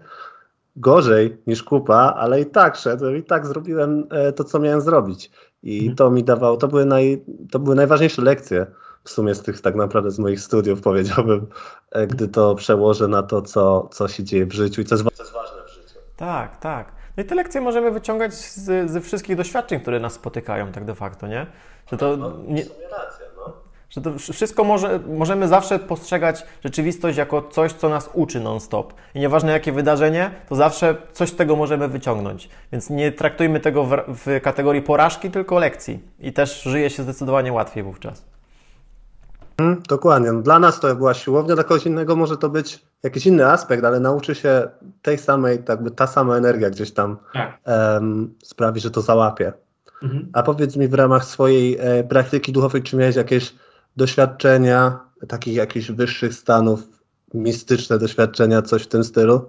[0.76, 5.30] gorzej niż kupa, ale i tak szedłem i tak zrobiłem e, to, co miałem zrobić.
[5.62, 5.96] I Mhm.
[5.96, 8.66] to mi dawało, to były, naj, to były najważniejsze lekcje
[9.04, 11.46] w sumie z tych tak naprawdę z moich studiów, powiedziałbym,
[11.92, 15.04] e, gdy to przełożę na to, co, co się dzieje w życiu i co jest,
[15.04, 15.98] wa- co jest ważne w życiu.
[16.16, 16.92] Tak, tak.
[17.16, 20.94] No i te lekcje możemy wyciągać z, ze wszystkich doświadczeń, które nas spotykają tak de
[20.94, 21.46] facto, nie?
[21.90, 22.16] Że to,
[22.48, 22.70] nie, no.
[23.91, 28.95] Że to wszystko może, możemy zawsze postrzegać rzeczywistość jako coś, co nas uczy non-stop.
[29.14, 32.49] I nieważne jakie wydarzenie, to zawsze coś z tego możemy wyciągnąć.
[32.72, 36.01] Więc nie traktujmy tego w, w kategorii porażki, tylko lekcji.
[36.20, 38.24] I też żyje się zdecydowanie łatwiej wówczas.
[39.59, 40.32] Mm, dokładnie.
[40.32, 43.84] No, Dla nas to była siłownia, dla kogoś innego może to być jakiś inny aspekt,
[43.84, 44.68] ale nauczy się
[45.03, 47.59] tej samej, tak jakby ta sama energia gdzieś tam Tak.
[47.64, 49.53] em, sprawi, że to załapie.
[50.03, 50.28] Mhm.
[50.32, 53.55] A powiedz mi w ramach swojej e, praktyki duchowej, czy miałeś jakieś
[53.97, 56.80] doświadczenia, takich jakichś wyższych stanów,
[57.34, 59.49] mistyczne doświadczenia, coś w tym stylu?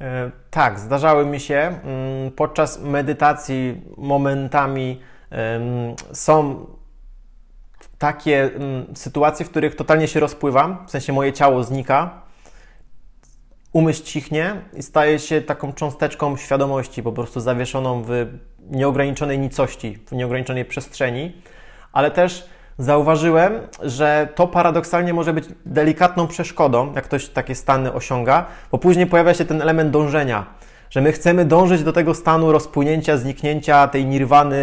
[0.00, 1.54] E, Tak, zdarzały mi się.
[1.54, 5.00] mm, Podczas medytacji momentami
[6.12, 6.66] są
[7.98, 12.22] takie mm, sytuacje, w których totalnie się rozpływam, w sensie moje ciało znika,
[13.72, 18.26] umysł cichnie i staje się taką cząsteczką świadomości, po prostu zawieszoną w
[18.70, 21.42] nieograniczonej nicości, w nieograniczonej przestrzeni,
[21.92, 22.48] ale też
[22.80, 23.52] zauważyłem,
[23.82, 29.34] że to paradoksalnie może być delikatną przeszkodą, jak ktoś takie stany osiąga, bo później pojawia
[29.34, 30.46] się ten element dążenia,
[30.90, 34.56] że my chcemy dążyć do tego stanu rozpłynięcia, zniknięcia tej nirwany,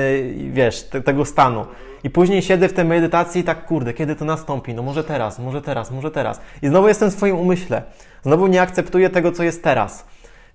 [0.52, 1.66] wiesz, te, tego stanu.
[2.04, 4.74] I później siedzę w tej medytacji i tak, kurde, kiedy to nastąpi?
[4.74, 6.42] No może teraz, może teraz, może teraz.
[6.62, 7.84] I znowu jestem w swoim umyśle.
[8.24, 10.06] Znowu nie akceptuję tego, co jest teraz.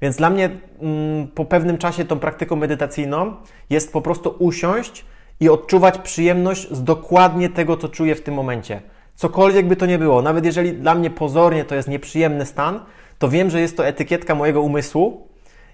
[0.02, 0.50] Więc dla mnie
[0.80, 3.34] mm, po pewnym czasie tą praktyką medytacyjną
[3.70, 5.04] jest po prostu usiąść
[5.42, 8.82] i odczuwać przyjemność z dokładnie tego, co czuję w tym momencie.
[9.14, 12.80] Cokolwiek by to nie było, nawet jeżeli dla mnie pozornie to jest nieprzyjemny stan,
[13.18, 15.28] to wiem, że jest to etykietka mojego umysłu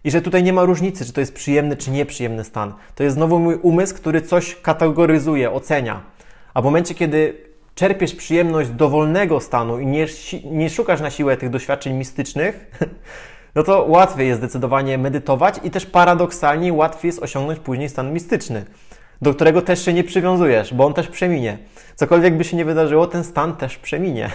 [0.05, 2.75] i że tutaj nie ma różnicy, czy to jest przyjemny, czy nieprzyjemny stan.
[2.95, 6.03] To jest znowu mój umysł, który coś kategoryzuje, ocenia.
[6.55, 7.35] A w momencie, kiedy
[7.75, 10.07] czerpiesz przyjemność z dowolnego stanu i nie,
[10.45, 12.71] nie szukasz na siłę tych doświadczeń mistycznych,
[13.55, 18.65] no to łatwiej jest zdecydowanie medytować i też paradoksalnie łatwiej jest osiągnąć później stan mistyczny,
[19.23, 21.59] do którego też się nie przywiązujesz, bo on też przeminie.
[21.97, 24.31] Cokolwiek by się nie wydarzyło, ten stan też przeminie.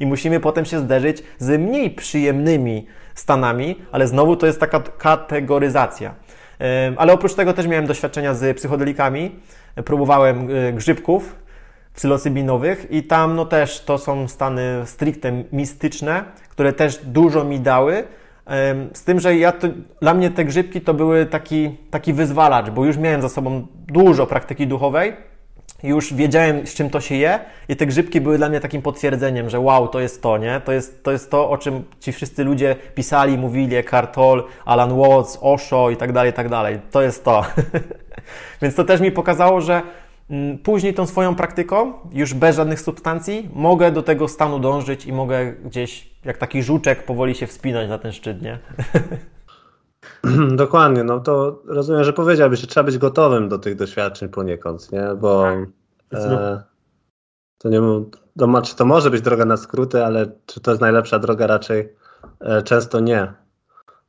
[0.00, 6.14] I musimy potem się zderzyć z mniej przyjemnymi stanami, ale znowu to jest taka kategoryzacja.
[6.96, 9.36] Ale oprócz tego też miałem doświadczenia z psychodelikami.
[9.84, 11.36] Próbowałem y, grzybków
[11.94, 18.04] psylocybinowych i tam no też to są stany stricte mistyczne, które też dużo mi dały.
[18.92, 19.68] Z tym, że ja to,
[20.00, 24.26] dla mnie te grzybki to były taki, taki wyzwalacz, bo już miałem za sobą dużo
[24.26, 25.12] praktyki duchowej,
[25.82, 27.38] już wiedziałem, z czym to się je
[27.68, 30.60] i te grzybki były dla mnie takim potwierdzeniem, że wow, to jest to, nie?
[30.64, 34.98] To jest to, jest to o czym ci wszyscy ludzie pisali, mówili, Eckhart Tolle, Alan
[34.98, 36.78] Watts, Osho i tak dalej, i tak dalej.
[36.90, 37.44] To jest to.
[38.62, 39.82] Więc to też mi pokazało, że
[40.62, 45.52] później tą swoją praktyką, już bez żadnych substancji, mogę do tego stanu dążyć i mogę
[45.52, 48.58] gdzieś, jak taki żuczek, powoli się wspinać na ten szczyt, nie?
[50.56, 55.08] Dokładnie, no to rozumiem, że powiedziałbyś, że trzeba być gotowym do tych doświadczeń poniekąd, nie?
[55.20, 55.48] Bo
[56.12, 56.62] e,
[57.58, 57.80] to nie
[58.38, 61.92] to, czy to może być droga na skróty, ale czy to jest najlepsza droga raczej
[62.40, 63.32] e, często nie.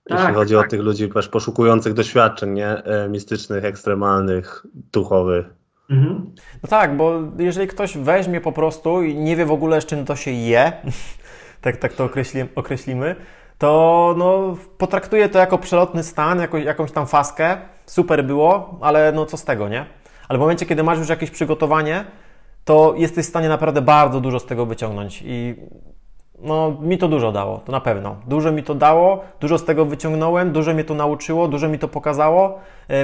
[0.10, 0.70] Jeśli Tak, chodzi o tak.
[0.70, 2.84] tych ludzi też poszukujących doświadczeń, nie?
[2.84, 5.59] E, mistycznych, ekstremalnych, duchowych.
[5.90, 6.32] Mhm.
[6.64, 10.06] No tak, bo jeżeli ktoś weźmie po prostu i nie wie w ogóle, z czym
[10.06, 10.72] to się je,
[11.62, 13.16] tak, tak to określi, określimy,
[13.58, 17.58] to no, potraktuje to jako przelotny stan, jako, jakąś tam faskę.
[17.86, 19.86] Super było, ale no co z tego, nie?
[20.28, 22.06] Ale w momencie, kiedy masz już jakieś przygotowanie,
[22.66, 25.56] to jesteś w stanie naprawdę bardzo dużo z tego wyciągnąć i
[26.42, 28.16] no, mi to dużo dało, to na pewno.
[28.28, 31.88] Dużo mi to dało, dużo z tego wyciągnąłem, dużo mnie to nauczyło, dużo mi to
[31.88, 32.60] pokazało,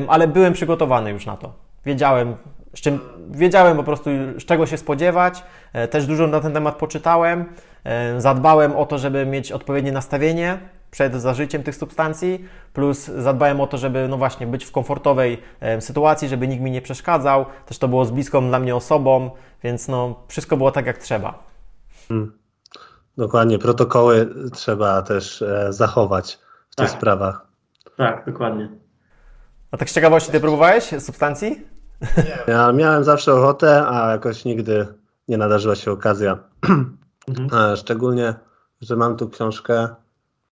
[0.07, 1.53] ale byłem przygotowany już na to.
[1.85, 2.35] Wiedziałem,
[2.75, 2.99] z czym,
[3.31, 4.09] wiedziałem po prostu,
[4.39, 5.43] z czego się spodziewać.
[5.73, 7.45] E, Też dużo na ten temat poczytałem.
[7.83, 10.57] E, Zadbałem o to, żeby mieć odpowiednie nastawienie
[10.91, 15.81] przed zażyciem tych substancji, plus zadbałem o to, żeby no właśnie być w komfortowej em,
[15.81, 17.45] sytuacji, żeby nikt mi nie przeszkadzał.
[17.65, 19.31] Też to było z bliską dla mnie osobą,
[19.63, 21.43] więc no wszystko było tak jak trzeba.
[23.17, 26.97] Dokładnie, protokoły trzeba też e, zachować w tych Tak.
[26.97, 27.47] sprawach.
[27.97, 28.69] Tak, dokładnie.
[29.71, 31.61] A tak z ciekawości, ty próbowałeś substancji?
[32.47, 34.87] Ja miałem zawsze ochotę, a jakoś nigdy
[35.27, 36.37] nie nadarzyła się okazja.
[37.27, 37.77] Mhm.
[37.77, 38.33] Szczególnie,
[38.81, 39.87] że mam tu książkę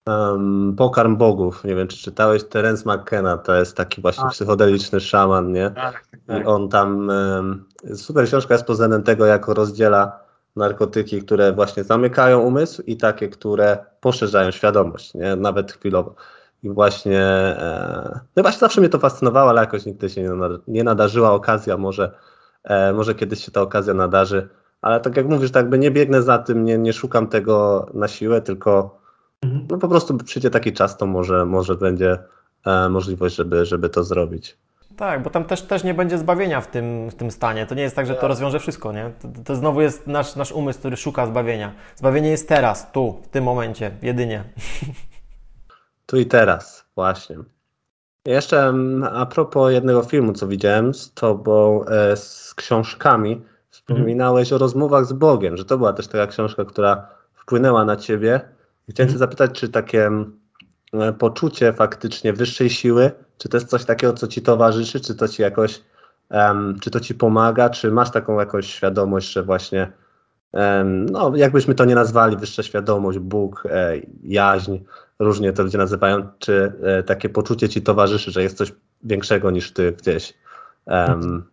[0.07, 1.65] um, Pokarm Bogów.
[1.65, 4.33] Nie wiem, czy czytałeś Terence McKenna, to jest taki właśnie Tak.
[4.33, 5.71] psychodeliczny szaman, nie?
[5.71, 10.21] Tak, tak, I on tam, em, super książka jest pod względem tego, jak rozdziela
[10.57, 15.37] narkotyki, które właśnie zamykają umysł i takie, które poszerzają świadomość, nie?
[15.37, 16.15] Nawet chwilowo.
[16.63, 20.59] I właśnie, e, no właśnie zawsze mnie to fascynowało, ale jakoś nigdy się nie, nada-
[20.69, 22.15] nie nadarzyła okazja, może,
[22.65, 24.49] e, może kiedyś się ta okazja nadarzy,
[24.83, 28.09] ale tak jak mówisz, tak jakby nie biegnę za tym, nie, nie szukam tego na
[28.09, 29.03] siłę, tylko
[29.43, 29.67] Mhm.
[29.71, 32.19] no po prostu przyjdzie taki czas, to może, może będzie
[32.67, 34.57] e, możliwość, żeby, żeby to zrobić.
[34.97, 37.67] Tak, bo tam też, też nie będzie zbawienia w tym, w tym stanie.
[37.67, 39.13] To nie jest tak, że to rozwiąże wszystko, nie?
[39.23, 41.73] To, to znowu jest nasz, nasz umysł, który szuka zbawienia.
[41.97, 44.45] Zbawienie jest teraz, tu, w tym momencie, jedynie.
[46.13, 47.37] Tu i teraz, właśnie.
[48.27, 54.59] Jeszcze mm, a propos jednego filmu, co widziałem z tobą, e, z książkami, wspominałeś o
[54.59, 58.41] rozmowach z Bogiem, że to była też taka książka, która wpłynęła na ciebie.
[58.89, 60.39] I chciałem cię zapytać, czy takie mm,
[60.93, 65.29] e, poczucie faktycznie wyższej siły, czy to jest coś takiego, co ci towarzyszy, czy to
[65.29, 65.83] ci jakoś,
[66.81, 69.93] czy to ci pomaga, czy masz taką jakąś świadomość, że właśnie,
[71.11, 74.79] no jakbyśmy to nie nazwali, wyższa świadomość, Bóg, e, jaźń,
[75.23, 79.73] różnie to ludzie nazywają, czy e, takie poczucie ci towarzyszy, że jest coś większego niż
[79.73, 80.35] ty gdzieś.
[80.87, 81.45] Em,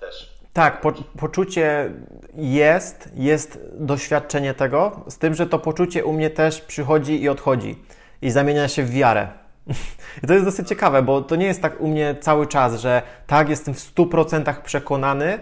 [0.00, 0.36] też.
[0.52, 1.92] Tak, po, poczucie
[2.34, 7.78] jest, jest doświadczenie tego, z tym, że to poczucie u mnie też przychodzi i odchodzi
[8.22, 9.28] i zamienia się w wiarę.
[10.22, 13.02] I to jest dosyć ciekawe, bo to nie jest tak u mnie cały czas, że
[13.26, 15.38] tak, jestem w 100% przekonany,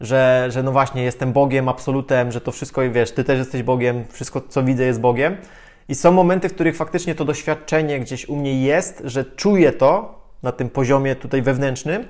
[0.00, 4.04] że, że no właśnie, jestem Bogiem, absolutem, że to wszystko, wiesz, Ty też jesteś Bogiem,
[4.12, 5.36] wszystko, co widzę, jest Bogiem.
[5.88, 10.18] I są momenty, w których faktycznie to doświadczenie gdzieś u mnie jest, że czuję to
[10.42, 12.04] na tym poziomie tutaj wewnętrznym,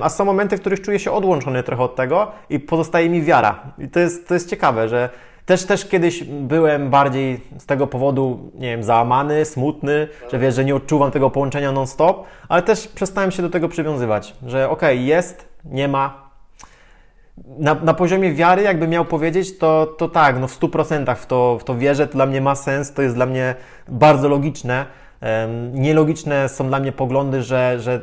[0.00, 3.72] a są momenty, w których czuję się odłączony trochę od tego i pozostaje mi wiara.
[3.78, 5.08] I to jest, to jest ciekawe, że
[5.46, 10.64] też, też kiedyś byłem bardziej z tego powodu, nie wiem, załamany, smutny, że wiesz, że
[10.64, 15.06] nie odczuwam tego połączenia non-stop, ale też przestałem się do tego przywiązywać, że okej, okay,
[15.06, 16.31] jest, nie ma.
[17.58, 21.58] Na, na poziomie wiary, jakby miał powiedzieć, to, to tak, no w 100% w to,
[21.58, 23.54] w to wierzę, to dla mnie ma sens, to jest dla mnie
[23.88, 24.86] bardzo logiczne.
[25.22, 28.00] Um, nielogiczne są dla mnie poglądy, że, że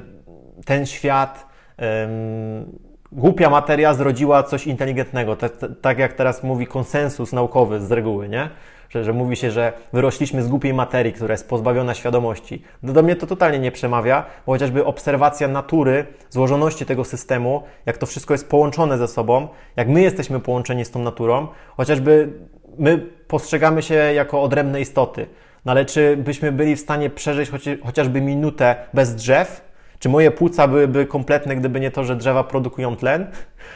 [0.66, 2.80] ten świat um,
[3.12, 5.36] głupia materia zrodziła coś inteligentnego.
[5.36, 5.52] Tak,
[5.82, 8.50] tak jak teraz mówi konsensus naukowy z reguły, nie?
[8.90, 12.64] Że, że mówi się, że wyrośliśmy z głupiej materii, która jest pozbawiona świadomości.
[12.84, 17.98] Do, do mnie to totalnie nie przemawia, bo chociażby obserwacja natury, złożoności tego systemu, jak
[17.98, 22.34] to wszystko jest połączone ze sobą, jak my jesteśmy połączeni z tą naturą, chociażby
[22.78, 25.28] my postrzegamy się jako odrębne istoty.
[25.66, 27.52] No ale czy byśmy byli w stanie przeżyć
[27.84, 29.70] chociażby minutę bez drzew,
[30.00, 33.28] czy moje płuca byłyby kompletne, gdyby nie to, że drzewa produkują tlen?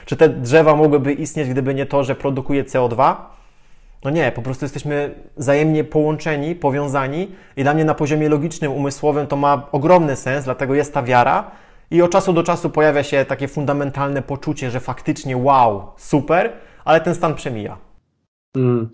[0.06, 3.16] Czy te drzewa mogłyby istnieć, gdyby nie to, że produkuje CO2?
[4.04, 9.28] No nie, po prostu jesteśmy wzajemnie połączeni, powiązani i dla mnie na poziomie logicznym, umysłowym
[9.28, 11.52] to ma ogromny sens, dlatego jest ta wiara
[11.92, 16.52] i od czasu do czasu pojawia się takie fundamentalne poczucie, że faktycznie wow, super,
[16.86, 17.78] ale ten stan przemija.
[18.56, 18.90] Mm.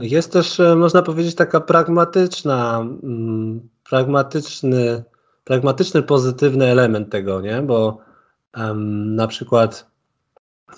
[0.00, 5.04] Jest też, e, można powiedzieć, taka pragmatyczna, mm, pragmatyczny
[5.48, 7.62] pragmatyczny, pozytywny element tego, nie?
[7.62, 7.98] Bo
[8.56, 9.87] um, na przykład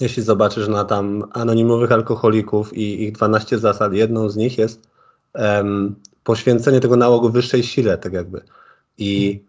[0.01, 4.88] jeśli zobaczysz na tam anonimowych alkoholików i ich 12 zasad, jedną z nich jest
[5.34, 8.41] um, poświęcenie tego nałogu wyższej sile, tak jakby.
[8.99, 9.43] I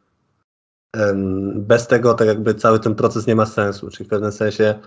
[0.98, 4.80] um, bez tego tak jakby cały ten proces nie ma sensu, czyli w pewnym sensie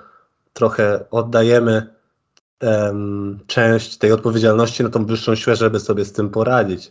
[0.53, 1.95] trochę oddajemy
[2.63, 6.91] um, część tej odpowiedzialności na tą wyższą siłę, żeby sobie z tym poradzić.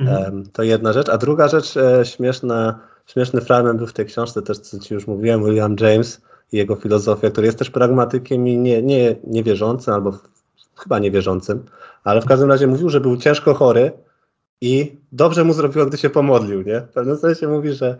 [0.00, 0.46] Mhm.
[0.52, 1.08] To jedna rzecz.
[1.08, 5.06] A druga rzecz, e, śmieszna, śmieszny fragment był w tej książce, też co Ci już
[5.06, 6.20] mówiłem, William James
[6.52, 10.12] jego filozofia, który jest też pragmatykiem i nie, nie, niewierzącym, albo
[10.76, 11.64] chyba niewierzącym,
[12.04, 13.92] ale w każdym razie mówił, że był ciężko chory
[14.60, 16.62] i dobrze mu zrobiło, gdy się pomodlił.
[16.62, 16.80] Nie?
[16.80, 17.98] W pewnym sensie mówi, że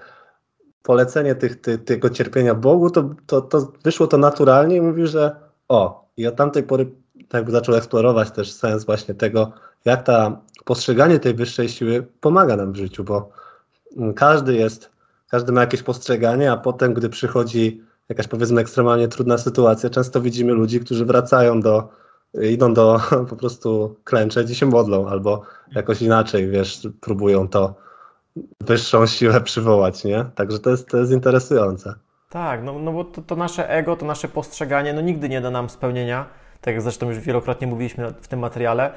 [0.83, 5.37] polecenie tych, ty, tego cierpienia Bogu, to, to, to wyszło to naturalnie i mówi, że
[5.69, 6.91] o, i od tamtej pory
[7.29, 9.53] tak zaczął eksplorować też sens właśnie tego,
[9.85, 13.31] jak ta postrzeganie tej wyższej siły pomaga nam w życiu, bo
[14.17, 14.91] każdy jest,
[15.29, 20.53] każdy ma jakieś postrzeganie, a potem, gdy przychodzi jakaś powiedzmy ekstremalnie trudna sytuacja, często widzimy
[20.53, 21.89] ludzi, którzy wracają do,
[22.35, 23.01] idą do
[23.31, 25.43] po prostu klęczeć i się modlą, albo
[25.75, 27.75] jakoś inaczej, wiesz, próbują to
[28.61, 30.25] wyższą siłę przywołać, nie?
[30.35, 31.95] Także to jest, to jest interesujące.
[32.31, 35.51] Tak, no, no bo to, to nasze ego, to nasze postrzeganie, no nigdy nie da
[35.51, 36.27] nam spełnienia,
[36.61, 38.93] tak jak zresztą już wielokrotnie mówiliśmy w tym materiale,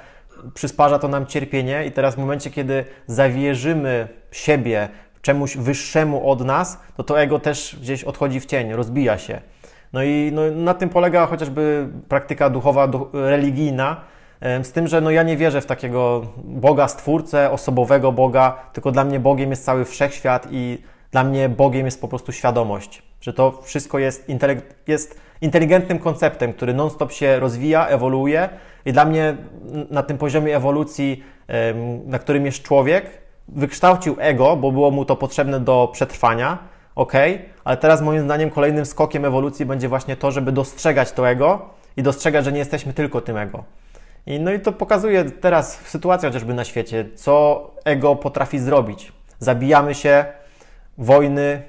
[0.54, 4.90] przysparza to nam cierpienie i teraz w momencie, kiedy zawierzymy siebie
[5.24, 9.42] czemuś wyższemu od nas, to to ego też gdzieś odchodzi w cień, rozbija się.
[9.94, 14.02] No i no, na tym polega chociażby praktyka duchowa, religijna,
[14.64, 19.04] z tym, że no ja nie wierzę w takiego Boga stwórcę, osobowego Boga, tylko dla
[19.04, 20.78] mnie Bogiem jest cały wszechświat i
[21.12, 24.28] dla mnie Bogiem jest po prostu świadomość, że to wszystko jest,
[24.88, 28.50] jest inteligentnym konceptem, który non-stop się rozwija, ewoluuje
[28.86, 29.38] i dla mnie
[29.90, 31.24] na tym poziomie ewolucji,
[32.06, 36.58] na którym jest człowiek, wykształcił ego, bo było mu to potrzebne do przetrwania,
[36.96, 37.14] ok,
[37.64, 42.04] ale teraz moim zdaniem kolejnym skokiem ewolucji będzie właśnie to, żeby dostrzegać to ego i
[42.04, 43.64] dostrzegać, że nie jesteśmy tylko tym ego.
[44.26, 49.12] I, no i to pokazuje teraz sytuacja chociażby na świecie, co ego potrafi zrobić.
[49.40, 50.26] zabijamy się,
[50.98, 51.62] wojny,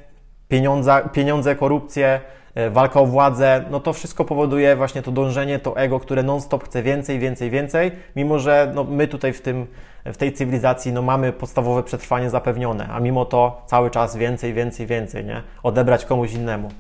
[0.49, 2.21] pieniądze, pieniądze korupcje,
[2.55, 6.65] e, walka o władzę, no to wszystko powoduje właśnie to dążenie, to ego, które non-stop
[6.65, 9.67] chce więcej, więcej, więcej, mimo że no, my tutaj w, tym,
[10.05, 14.87] w tej cywilizacji no, mamy podstawowe przetrwanie zapewnione, a mimo to cały czas więcej, więcej,
[14.87, 15.43] więcej, nie?
[15.63, 16.71] Odebrać komuś innemu.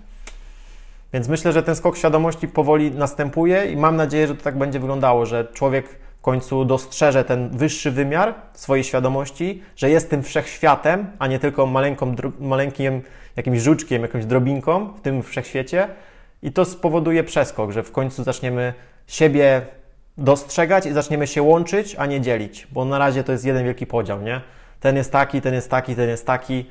[1.12, 4.80] Więc myślę, że ten skok świadomości powoli następuje i mam nadzieję, że to tak będzie
[4.80, 11.06] wyglądało, że człowiek w końcu dostrzeże ten wyższy wymiar swojej świadomości, że jest tym wszechświatem,
[11.18, 13.02] a nie tylko maleńką, maleńkim
[13.36, 15.88] jakimś żuczkiem, jakąś drobinką w tym wszechświecie.
[16.42, 18.74] I to spowoduje przeskok, że w końcu zaczniemy
[19.06, 19.62] siebie
[20.18, 23.86] dostrzegać i zaczniemy się łączyć, a nie dzielić, bo na razie to jest jeden wielki
[23.86, 24.40] podział, nie?
[24.80, 26.64] Ten jest taki, ten jest taki, ten jest taki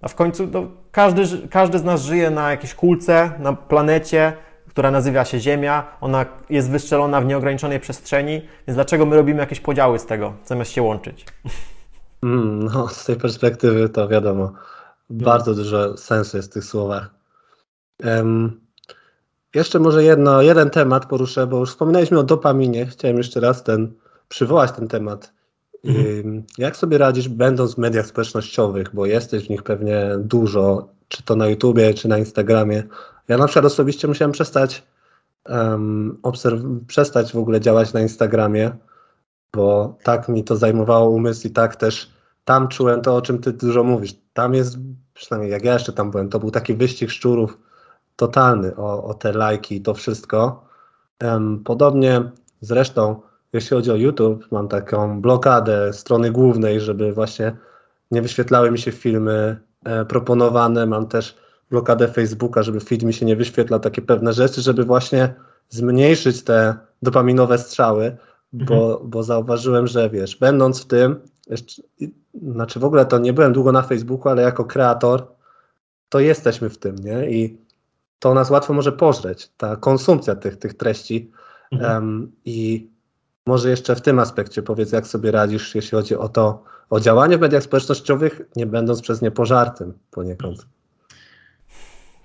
[0.00, 4.32] a w końcu no, każdy, każdy z nas żyje na jakiejś kulce, na planecie,
[4.68, 5.96] która nazywa się Ziemia.
[6.00, 10.70] Ona jest wystrzelona w nieograniczonej przestrzeni, więc dlaczego my robimy jakieś podziały z tego, zamiast
[10.70, 11.26] się łączyć?
[12.22, 14.52] Mm, no, z tej perspektywy to wiadomo,
[15.10, 17.10] bardzo dużo sensu jest w tych słowach.
[18.04, 18.60] Um,
[19.54, 22.86] jeszcze może jedno, jeden temat poruszę, bo już wspominaliśmy o dopaminie.
[22.86, 23.92] Chciałem jeszcze raz ten,
[24.28, 25.32] przywołać ten temat.
[25.84, 26.42] Mhm.
[26.58, 31.36] Jak sobie radzisz, będąc w mediach społecznościowych, bo jesteś w nich pewnie dużo, czy to
[31.36, 32.82] na YouTubie, czy na Instagramie.
[33.28, 34.82] Ja na przykład osobiście musiałem przestać,
[35.48, 38.70] um, obserw- przestać w ogóle działać na Instagramie,
[39.52, 42.10] bo tak mi to zajmowało umysł i tak też
[42.44, 44.14] tam czułem to, o czym ty dużo mówisz.
[44.32, 44.76] Tam jest,
[45.14, 47.58] przynajmniej jak ja jeszcze tam byłem, to był taki wyścig szczurów
[48.20, 50.64] totalny o, o te lajki i to wszystko.
[51.64, 52.22] Podobnie
[52.60, 53.20] zresztą
[53.52, 57.56] jeśli chodzi o YouTube, mam taką blokadę strony głównej, żeby właśnie
[58.10, 60.86] nie wyświetlały mi się filmy e, proponowane.
[60.86, 61.36] Mam też
[61.70, 65.34] blokadę Facebooka, żeby feed mi się nie wyświetlał, takie pewne rzeczy, żeby właśnie
[65.68, 68.16] zmniejszyć te dopaminowe strzały,
[68.52, 69.10] bo, mhm.
[69.10, 71.82] bo zauważyłem, że wiesz, będąc w tym, jeszcze,
[72.42, 75.26] znaczy w ogóle to nie byłem długo na Facebooku, ale jako kreator,
[76.08, 77.30] to jesteśmy w tym, nie?
[77.30, 77.58] I
[78.20, 81.30] to nas łatwo może pożreć, ta konsumpcja tych, tych treści.
[81.72, 81.92] Mhm.
[81.92, 82.88] Um, I
[83.46, 87.38] może jeszcze w tym aspekcie powiedz, jak sobie radzisz, jeśli chodzi o to, o działanie
[87.38, 90.66] w mediach społecznościowych, nie będąc przez nie pożartym poniekąd.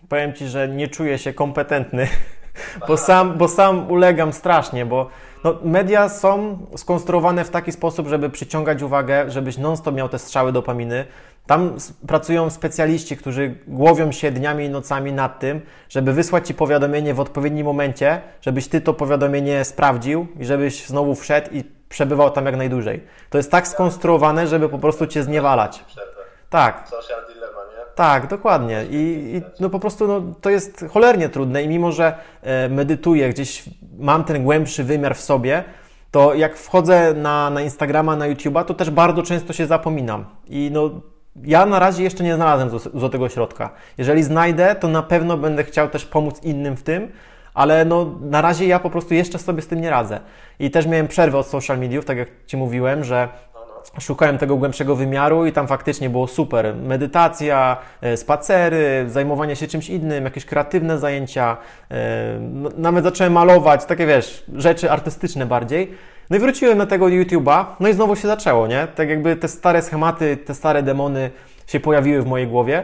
[0.09, 2.07] Powiem Ci, że nie czuję się kompetentny,
[2.87, 5.09] bo sam, bo sam ulegam strasznie, bo
[5.43, 10.51] no, media są skonstruowane w taki sposób, żeby przyciągać uwagę, żebyś non-stop miał te strzały
[10.51, 11.05] dopaminy.
[11.47, 11.75] Tam
[12.07, 17.19] pracują specjaliści, którzy głowią się dniami i nocami nad tym, żeby wysłać Ci powiadomienie w
[17.19, 22.57] odpowiednim momencie, żebyś Ty to powiadomienie sprawdził i żebyś znowu wszedł i przebywał tam jak
[22.57, 23.03] najdłużej.
[23.29, 25.83] To jest tak skonstruowane, żeby po prostu Cię zniewalać.
[26.49, 26.87] Tak.
[27.95, 28.85] Tak, dokładnie.
[28.89, 28.95] I,
[29.35, 33.63] i, no po prostu no, to jest cholernie trudne i mimo, że e, medytuję, gdzieś
[33.97, 35.63] mam ten głębszy wymiar w sobie,
[36.11, 40.25] to jak wchodzę na, na Instagrama, na YouTube'a, to też bardzo często się zapominam.
[40.47, 40.89] I no,
[41.43, 43.69] ja na razie jeszcze nie znalazłem złotego środka.
[43.97, 47.11] Jeżeli znajdę, to na pewno będę chciał też pomóc innym w tym,
[47.53, 50.19] ale no, na razie ja po prostu jeszcze sobie z tym nie radzę.
[50.59, 53.27] I też miałem przerwę od social mediów, tak jak Ci mówiłem, że
[53.99, 56.75] szukałem tego głębszego wymiaru i tam faktycznie było super.
[56.75, 61.57] Medytacja, e, spacery, zajmowanie się czymś innym, jakieś kreatywne zajęcia.
[61.91, 65.91] E, no, nawet zacząłem malować, takie wiesz, rzeczy artystyczne bardziej.
[66.29, 68.87] No i wróciłem na tego YouTube'a, no i znowu się zaczęło, nie?
[68.95, 71.29] Tak jakby te stare schematy, te stare demony
[71.67, 72.83] się pojawiły w mojej głowie.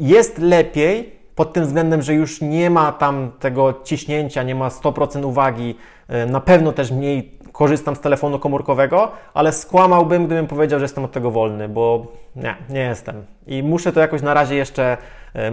[0.00, 5.24] Jest lepiej pod tym względem, że już nie ma tam tego ciśnięcia, nie ma 100%
[5.24, 5.74] uwagi,
[6.26, 11.12] na pewno też mniej korzystam z telefonu komórkowego, ale skłamałbym, gdybym powiedział, że jestem od
[11.12, 13.24] tego wolny, bo nie, nie jestem.
[13.46, 14.96] I muszę to jakoś na razie jeszcze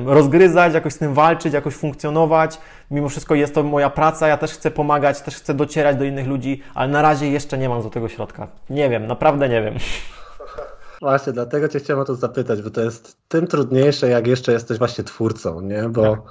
[0.05, 2.57] rozgryzać, jakoś z tym walczyć, jakoś funkcjonować.
[2.91, 6.27] Mimo wszystko jest to moja praca, ja też chcę pomagać, też chcę docierać do innych
[6.27, 8.47] ludzi, ale na razie jeszcze nie mam do tego środka.
[8.69, 9.73] Nie wiem, naprawdę nie wiem.
[11.01, 14.77] Właśnie, dlatego Cię chciałem o to zapytać, bo to jest tym trudniejsze, jak jeszcze jesteś
[14.77, 15.89] właśnie twórcą, nie?
[15.89, 16.21] Bo tak.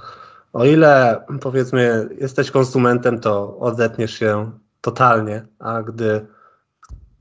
[0.53, 4.51] o ile powiedzmy jesteś konsumentem, to odetniesz się
[4.81, 6.25] totalnie, a gdy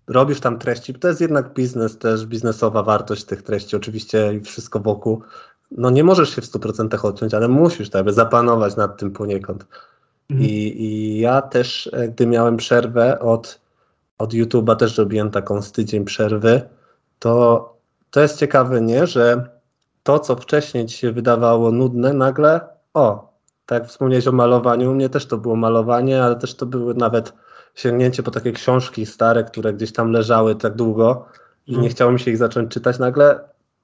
[0.07, 4.81] robisz tam treści, to jest jednak biznes, też biznesowa wartość tych treści, oczywiście i wszystko
[4.81, 5.23] wokół,
[5.71, 9.67] no nie możesz się w 100% odciąć, ale musisz tak, zapanować nad tym poniekąd.
[10.31, 10.51] Mhm.
[10.51, 10.53] I,
[10.83, 13.61] I ja też, e, gdy miałem przerwę od,
[14.19, 16.63] od YouTube'a, też robiłem taką z tydzień przerwy,
[17.19, 17.81] to
[18.11, 19.45] to jest ciekawe, nie, że
[20.03, 22.61] to, co wcześniej ci się wydawało nudne, nagle,
[22.95, 23.33] o,
[23.67, 26.95] tak jak wspomniałeś o malowaniu, u mnie też to było malowanie, ale też to były
[26.95, 27.33] nawet
[27.75, 31.27] sięgnięcie po takie książki stare, które gdzieś tam leżały tak długo
[31.67, 31.83] i mhm.
[31.83, 33.41] nie chciało mi się ich zacząć czytać, nagle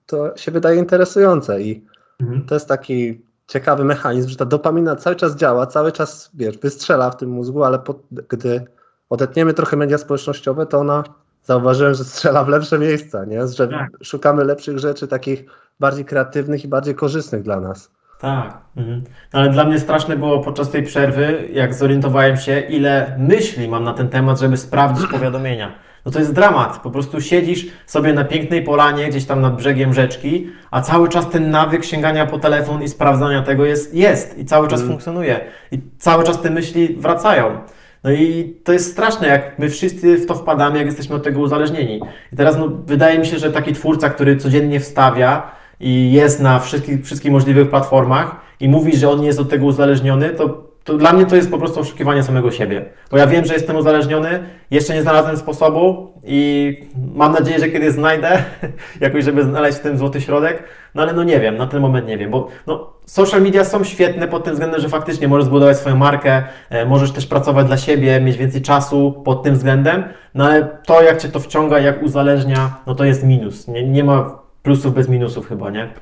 [0.06, 1.84] to się wydaje interesujące i
[2.20, 2.46] mhm.
[2.46, 7.10] to jest taki ciekawy mechanizm, że ta dopamina cały czas działa, cały czas, wiesz, wystrzela
[7.10, 7.94] w tym mózgu, ale po,
[8.28, 8.64] gdy
[9.10, 11.04] odetniemy trochę media społecznościowe, to ona
[11.44, 13.48] zauważyłem, że strzela w lepsze miejsca, nie?
[13.48, 13.90] Że Tak.
[14.02, 15.44] szukamy lepszych rzeczy, takich
[15.80, 17.90] bardziej kreatywnych i bardziej korzystnych dla nas.
[18.20, 18.58] Tak.
[18.76, 19.04] Mhm.
[19.32, 23.84] No, ale dla mnie straszne było podczas tej przerwy, jak zorientowałem się, ile myśli mam
[23.84, 25.72] na ten temat, żeby sprawdzić powiadomienia.
[26.06, 26.78] No to jest dramat.
[26.78, 31.30] Po prostu siedzisz sobie na pięknej polanie, gdzieś tam nad brzegiem rzeczki, a cały czas
[31.30, 35.40] ten nawyk sięgania po telefon i sprawdzania tego jest, jest i cały czas funkcjonuje.
[35.72, 37.58] I cały czas te myśli wracają.
[38.04, 41.40] No i to jest straszne, jak my wszyscy w to wpadamy, jak jesteśmy od tego
[41.40, 42.00] uzależnieni.
[42.32, 45.50] I teraz no, wydaje mi się, że taki twórca, który codziennie wstawia
[45.80, 49.66] i jest na wszystkich, wszystkich możliwych platformach i mówi, że on nie jest od tego
[49.66, 52.84] uzależniony, to, to dla mnie to jest po prostu oszukiwanie samego siebie.
[53.10, 56.72] Bo ja wiem, że jestem uzależniony, jeszcze nie znalazłem sposobu i
[57.14, 58.44] mam nadzieję, że kiedyś znajdę
[59.00, 60.62] jakoś, żeby znaleźć ten złoty środek,
[60.94, 63.84] no ale no nie wiem, na ten moment nie wiem, bo no, social media są
[63.84, 67.76] świetne pod tym względem, że faktycznie możesz zbudować swoją markę, e, możesz też pracować dla
[67.76, 70.04] siebie, mieć więcej czasu pod tym względem,
[70.34, 73.68] no ale to jak Cię to wciąga, jak uzależnia, no to jest minus.
[73.68, 75.94] Nie, nie ma plusów bez minusów chyba, nie?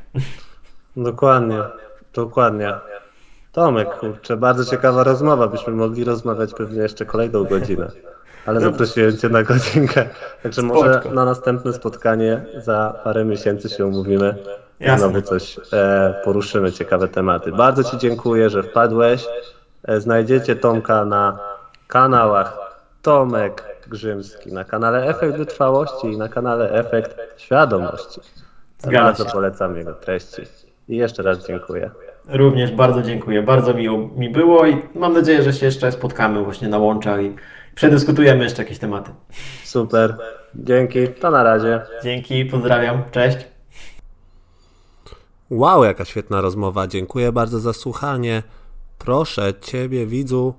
[0.96, 1.58] Dokładnie,
[2.14, 2.74] dokładnie.
[3.52, 5.48] Tomek, kurczę, bardzo ciekawa rozmowa.
[5.48, 7.90] Byśmy mogli rozmawiać pewnie jeszcze kolejną godzinę.
[8.46, 10.08] Ale zaprosiłem Cię na godzinkę.
[10.42, 14.36] Także może na następne spotkanie za parę miesięcy się umówimy.
[14.80, 14.98] I Jasne.
[14.98, 17.52] znowu coś e, poruszymy, ciekawe tematy.
[17.52, 19.26] Bardzo Ci dziękuję, że wpadłeś.
[19.84, 21.38] E, znajdziecie Tomka na
[21.86, 22.58] kanałach
[23.02, 28.20] Tomek Grzymski, na kanale Efekt Wytrwałości i na kanale Efekt Świadomości.
[28.84, 29.30] Zgadza Bardzo się.
[29.30, 30.42] polecam jego treści.
[30.88, 31.90] I jeszcze raz dziękuję.
[32.28, 36.68] Również bardzo dziękuję, bardzo miło mi było i mam nadzieję, że się jeszcze spotkamy właśnie
[36.68, 37.34] na łączach i
[37.74, 39.10] przedyskutujemy jeszcze jakieś tematy.
[39.64, 40.16] Super.
[40.54, 41.08] Dzięki.
[41.08, 41.80] To na razie.
[42.02, 43.38] Dzięki, pozdrawiam, cześć.
[45.50, 46.86] Wow, jaka świetna rozmowa.
[46.86, 48.42] Dziękuję bardzo za słuchanie.
[48.98, 50.54] Proszę Ciebie, widzu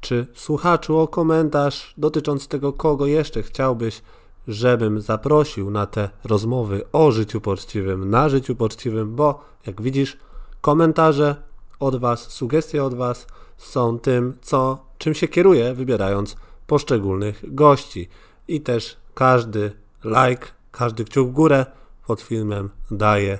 [0.00, 4.02] czy słuchaczu, o komentarz dotyczący tego, kogo jeszcze chciałbyś,
[4.48, 10.16] żebym zaprosił na te rozmowy o życiu poczciwym, na życiu poczciwym, bo jak widzisz,
[10.60, 11.36] komentarze
[11.80, 13.26] od Was, sugestie od Was
[13.56, 16.36] są tym, co, czym się kieruję, wybierając
[16.66, 18.08] poszczególnych gości.
[18.48, 19.72] I też każdy
[20.04, 21.66] like, każdy kciuk w górę
[22.06, 23.38] pod filmem daje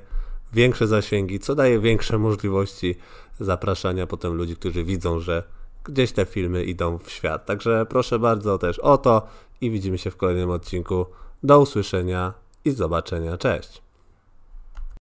[0.53, 2.95] większe zasięgi, co daje większe możliwości
[3.41, 5.43] zapraszania potem ludzi, którzy widzą, że
[5.85, 7.47] gdzieś te filmy idą w świat.
[7.47, 9.27] Także proszę bardzo też o to
[9.63, 11.07] i widzimy się w kolejnym odcinku.
[11.43, 12.35] Do usłyszenia
[12.65, 13.37] i zobaczenia.
[13.37, 13.83] Cześć.